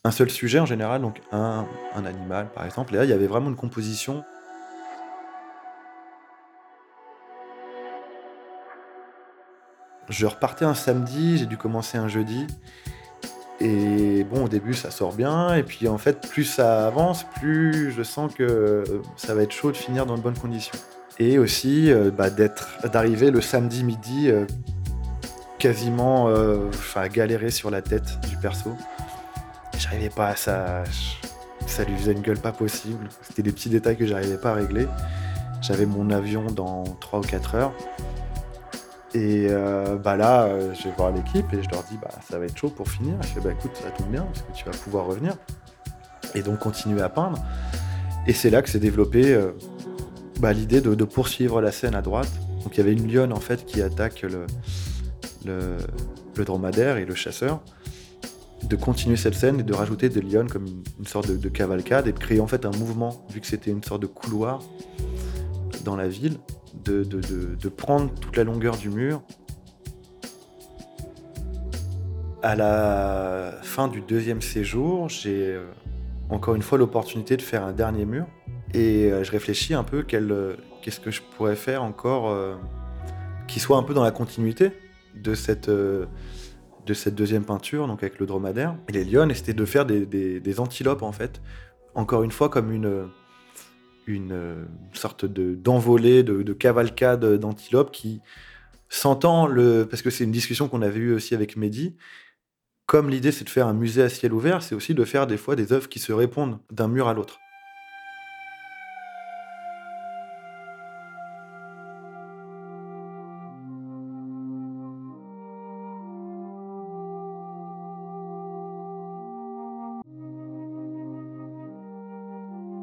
un 0.03 0.11
seul 0.11 0.29
sujet 0.29 0.59
en 0.59 0.65
général, 0.65 1.01
donc 1.01 1.21
un, 1.31 1.65
animal, 2.05 2.51
par 2.53 2.65
exemple. 2.65 2.93
Et 2.93 2.97
là, 2.97 3.03
il 3.05 3.09
y 3.09 3.13
avait 3.13 3.27
vraiment 3.27 3.49
une 3.49 3.55
composition. 3.55 4.23
Je 10.09 10.25
repartais 10.25 10.65
un 10.65 10.75
samedi, 10.75 11.37
j'ai 11.37 11.45
dû 11.45 11.57
commencer 11.57 11.97
un 11.97 12.07
jeudi. 12.07 12.47
Et 13.61 14.25
bon, 14.25 14.45
au 14.45 14.49
début, 14.49 14.73
ça 14.73 14.91
sort 14.91 15.13
bien. 15.13 15.55
Et 15.55 15.63
puis, 15.63 15.87
en 15.87 15.97
fait, 15.97 16.27
plus 16.29 16.43
ça 16.43 16.87
avance, 16.87 17.25
plus 17.39 17.91
je 17.91 18.03
sens 18.03 18.33
que 18.33 18.83
ça 19.15 19.33
va 19.33 19.43
être 19.43 19.53
chaud 19.53 19.71
de 19.71 19.77
finir 19.77 20.05
dans 20.05 20.17
de 20.17 20.21
bonnes 20.21 20.37
conditions. 20.37 20.77
Et 21.17 21.39
aussi, 21.39 21.91
euh, 21.91 22.11
bah, 22.11 22.29
d'arriver 22.29 23.31
le 23.31 23.39
samedi 23.39 23.83
midi 23.83 24.29
euh, 24.29 24.45
quasiment 25.59 26.27
euh, 26.27 26.67
enfin, 26.67 27.07
galéré 27.07 27.51
sur 27.51 27.71
la 27.71 27.81
tête 27.81 28.19
du 28.27 28.35
perso. 28.35 28.75
J'arrivais 29.77 30.09
pas 30.09 30.27
à 30.27 30.35
ça. 30.35 30.83
Ça 31.67 31.83
lui 31.85 31.95
faisait 31.97 32.11
une 32.11 32.21
gueule 32.21 32.39
pas 32.39 32.51
possible. 32.51 33.07
C'était 33.21 33.43
des 33.43 33.51
petits 33.51 33.69
détails 33.69 33.97
que 33.97 34.05
j'arrivais 34.05 34.37
pas 34.37 34.51
à 34.51 34.53
régler. 34.55 34.87
J'avais 35.61 35.85
mon 35.85 36.09
avion 36.11 36.45
dans 36.45 36.83
3 36.83 37.19
ou 37.19 37.23
4 37.23 37.55
heures. 37.55 37.73
Et 39.15 39.47
euh, 39.49 39.95
bah 39.95 40.17
là, 40.17 40.43
euh, 40.43 40.73
je 40.73 40.83
vais 40.83 40.95
voir 40.97 41.09
l'équipe 41.13 41.45
et 41.53 41.63
je 41.63 41.69
leur 41.69 41.83
dis 41.83 41.97
bah 42.01 42.09
ça 42.29 42.37
va 42.37 42.45
être 42.45 42.57
chaud 42.57 42.69
pour 42.69 42.89
finir. 42.89 43.15
Je 43.21 43.27
fais 43.29 43.39
bah 43.39 43.51
écoute, 43.53 43.71
ça 43.73 43.89
tombe 43.91 44.09
bien 44.09 44.23
parce 44.23 44.41
que 44.41 44.51
tu 44.53 44.65
vas 44.65 44.71
pouvoir 44.71 45.05
revenir. 45.05 45.37
Et 46.33 46.41
donc 46.41 46.59
continuer 46.59 47.01
à 47.01 47.07
peindre. 47.07 47.41
Et 48.27 48.33
c'est 48.33 48.49
là 48.49 48.61
que 48.61 48.69
s'est 48.69 48.79
développé 48.79 49.39
bah, 50.41 50.51
l'idée 50.51 50.81
de, 50.81 50.95
de, 50.95 51.03
poursuivre 51.05 51.61
la 51.61 51.71
scène 51.71 51.95
à 51.95 52.01
droite. 52.01 52.31
Donc 52.65 52.75
il 52.75 52.79
y 52.79 52.81
avait 52.81 52.91
une 52.91 53.09
lionne 53.09 53.31
en 53.31 53.39
fait 53.39 53.65
qui 53.65 53.81
attaque 53.81 54.23
le, 54.23 55.77
dromadaire 56.43 56.97
et 56.97 57.05
le 57.05 57.15
chasseur, 57.15 57.61
de 58.63 58.75
continuer 58.75 59.15
cette 59.15 59.35
scène 59.35 59.61
et 59.61 59.63
de 59.63 59.73
rajouter 59.73 60.09
des 60.09 60.19
lions 60.19 60.47
comme 60.51 60.65
une, 60.99 61.07
sorte 61.07 61.31
de, 61.31 61.49
cavalcade 61.49 62.07
et 62.07 62.11
de 62.11 62.19
créer 62.19 62.41
en 62.41 62.47
fait 62.47 62.65
un 62.65 62.71
mouvement, 62.71 63.25
vu 63.29 63.39
que 63.39 63.47
c'était 63.47 63.71
une 63.71 63.83
sorte 63.83 64.01
de 64.01 64.07
couloir 64.07 64.61
dans 65.85 65.95
la 65.95 66.09
ville, 66.09 66.37
de, 66.83 67.69
prendre 67.69 68.13
toute 68.13 68.35
la 68.35 68.43
longueur 68.43 68.75
du 68.75 68.89
mur. 68.89 69.21
À 72.43 72.55
la 72.55 73.53
fin 73.63 73.87
du 73.87 74.01
deuxième 74.01 74.41
séjour, 74.41 75.09
j'ai 75.09 75.53
euh, 75.53 75.65
encore 76.29 76.55
une 76.55 76.61
fois 76.61 76.77
l'opportunité 76.77 77.37
de 77.37 77.41
faire 77.41 77.63
un 77.63 77.71
dernier 77.71 78.05
mur. 78.05 78.27
Et 78.73 79.11
euh, 79.11 79.23
je 79.23 79.31
réfléchis 79.31 79.73
un 79.73 79.83
peu 79.83 80.05
euh, 80.13 80.55
qu'est-ce 80.81 80.99
que 80.99 81.11
je 81.11 81.21
pourrais 81.37 81.55
faire 81.55 81.81
encore 81.81 82.37
qui 83.47 83.59
soit 83.59 83.77
un 83.77 83.83
peu 83.83 83.93
dans 83.93 84.03
la 84.03 84.11
continuité 84.11 84.71
de 85.15 85.33
cette, 85.35 85.69
de 85.69 86.07
cette 86.93 87.15
deuxième 87.15 87.45
peinture, 87.45 87.87
donc 87.87 88.01
avec 88.01 88.19
le 88.19 88.25
dromadaire 88.25 88.75
et 88.89 88.91
les 88.91 89.05
lions, 89.05 89.29
et 89.29 89.35
c'était 89.35 89.53
de 89.53 89.65
faire 89.65 89.85
des, 89.85 90.59
antilopes 90.59 91.03
en 91.03 91.11
fait. 91.11 91.41
Encore 91.93 92.23
une 92.23 92.31
fois, 92.31 92.49
comme 92.49 92.71
une, 92.71 93.07
une 94.07 94.67
sorte 94.93 95.25
d'envolée, 95.25 96.23
de, 96.23 96.43
de, 96.43 96.53
cavalcade 96.53 97.25
d'antilopes 97.37 97.91
qui 97.91 98.21
s'entend, 98.89 99.47
le, 99.47 99.85
parce 99.89 100.01
que 100.01 100.09
c'est 100.09 100.23
une 100.23 100.31
discussion 100.31 100.67
qu'on 100.67 100.81
avait 100.81 100.99
eue 100.99 101.13
aussi 101.13 101.33
avec 101.33 101.57
Mehdi, 101.57 101.95
comme 102.85 103.09
l'idée 103.09 103.31
c'est 103.31 103.45
de 103.45 103.49
faire 103.49 103.67
un 103.67 103.73
musée 103.73 104.03
à 104.03 104.09
ciel 104.09 104.33
ouvert, 104.33 104.61
c'est 104.61 104.75
aussi 104.75 104.93
de 104.93 105.05
faire 105.05 105.27
des 105.27 105.37
fois 105.37 105.55
des 105.55 105.73
œuvres 105.73 105.89
qui 105.89 105.99
se 105.99 106.13
répondent 106.13 106.59
d'un 106.71 106.87
mur 106.87 107.07
à 107.07 107.13
l'autre. 107.13 107.39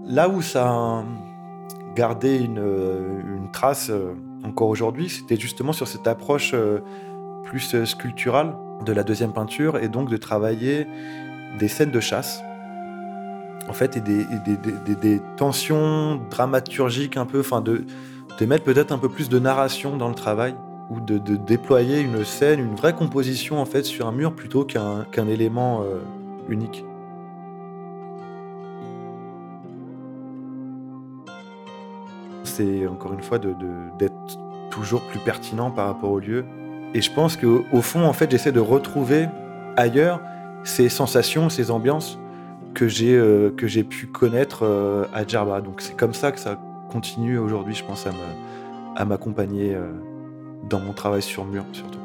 Là 0.04 0.28
où 0.28 0.42
ça 0.42 0.68
a 0.68 1.04
une, 2.24 3.48
trace 3.52 3.90
euh, 3.90 4.14
encore 4.44 4.68
aujourd'hui, 4.68 5.08
c'était 5.08 5.38
justement 5.38 5.72
sur 5.72 5.86
cette 5.86 6.06
approche 6.06 6.52
euh, 6.54 6.78
plus 7.44 7.74
euh, 7.74 7.84
sculpturale 7.84 8.56
de 8.84 8.92
la 8.92 9.04
deuxième 9.04 9.32
peinture 9.32 9.78
et 9.78 9.88
donc 9.88 10.08
de 10.08 10.16
travailler 10.16 10.86
des 11.58 11.68
scènes 11.68 11.90
de 11.90 12.00
chasse 12.00 12.42
en 13.68 13.72
fait 13.74 13.96
et 13.96 14.00
des, 14.00 15.20
tensions 15.36 16.20
dramaturgiques 16.30 17.16
un 17.16 17.26
peu, 17.26 17.40
enfin 17.40 17.60
de, 17.60 17.84
mettre 18.44 18.64
peut-être 18.64 18.90
un 18.90 18.98
peu 18.98 19.08
plus 19.08 19.28
de 19.28 19.38
narration 19.38 19.96
dans 19.96 20.08
le 20.08 20.16
travail 20.16 20.56
ou 20.90 20.98
de, 20.98 21.18
déployer 21.36 22.00
une 22.00 22.24
scène, 22.24 22.58
une 22.58 22.74
vraie 22.74 22.94
composition 22.94 23.60
en 23.60 23.66
fait 23.66 23.84
sur 23.84 24.08
un 24.08 24.12
mur 24.12 24.34
plutôt 24.34 24.64
qu'un 24.64 25.28
élément 25.28 25.84
unique. 26.48 26.84
C'est 32.52 32.86
encore 32.86 33.12
une 33.12 33.22
fois 33.22 33.38
d'être 33.38 34.38
toujours 34.70 35.02
plus 35.02 35.18
pertinent 35.18 35.70
par 35.70 35.86
rapport 35.86 36.10
au 36.10 36.18
lieu. 36.18 36.44
Et 36.94 37.00
je 37.00 37.10
pense 37.10 37.36
qu'au 37.36 37.82
fond, 37.82 38.04
en 38.04 38.12
fait, 38.12 38.30
j'essaie 38.30 38.52
de 38.52 38.60
retrouver 38.60 39.28
ailleurs 39.76 40.20
ces 40.64 40.88
sensations, 40.88 41.48
ces 41.48 41.70
ambiances 41.70 42.18
que 42.74 42.88
j'ai 42.88 43.16
euh, 43.16 43.50
pu 43.88 44.06
connaître 44.06 44.64
euh, 44.64 45.04
à 45.12 45.26
Djerba. 45.26 45.60
Donc 45.60 45.80
c'est 45.80 45.96
comme 45.96 46.14
ça 46.14 46.32
que 46.32 46.40
ça 46.40 46.58
continue 46.90 47.38
aujourd'hui, 47.38 47.74
je 47.74 47.84
pense, 47.84 48.06
à 48.96 49.04
m'accompagner 49.04 49.74
euh, 49.74 49.90
dans 50.68 50.80
mon 50.80 50.92
travail 50.92 51.22
sur 51.22 51.44
mur 51.44 51.64
surtout. 51.72 52.01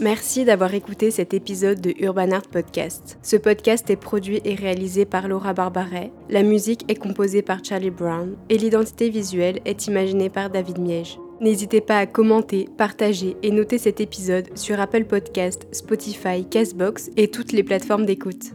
Merci 0.00 0.46
d'avoir 0.46 0.72
écouté 0.72 1.10
cet 1.10 1.34
épisode 1.34 1.82
de 1.82 1.92
Urban 2.00 2.30
Art 2.30 2.48
Podcast. 2.50 3.18
Ce 3.22 3.36
podcast 3.36 3.90
est 3.90 3.96
produit 3.96 4.40
et 4.46 4.54
réalisé 4.54 5.04
par 5.04 5.28
Laura 5.28 5.52
Barbaret, 5.52 6.10
la 6.30 6.42
musique 6.42 6.90
est 6.90 6.94
composée 6.94 7.42
par 7.42 7.62
Charlie 7.62 7.90
Brown 7.90 8.34
et 8.48 8.56
l'identité 8.56 9.10
visuelle 9.10 9.60
est 9.66 9.88
imaginée 9.88 10.30
par 10.30 10.48
David 10.48 10.78
Miege. 10.78 11.18
N'hésitez 11.42 11.82
pas 11.82 11.98
à 11.98 12.06
commenter, 12.06 12.66
partager 12.78 13.36
et 13.42 13.50
noter 13.50 13.76
cet 13.76 14.00
épisode 14.00 14.48
sur 14.56 14.80
Apple 14.80 15.04
Podcast, 15.04 15.66
Spotify, 15.70 16.46
Castbox 16.48 17.10
et 17.18 17.28
toutes 17.28 17.52
les 17.52 17.62
plateformes 17.62 18.06
d'écoute. 18.06 18.52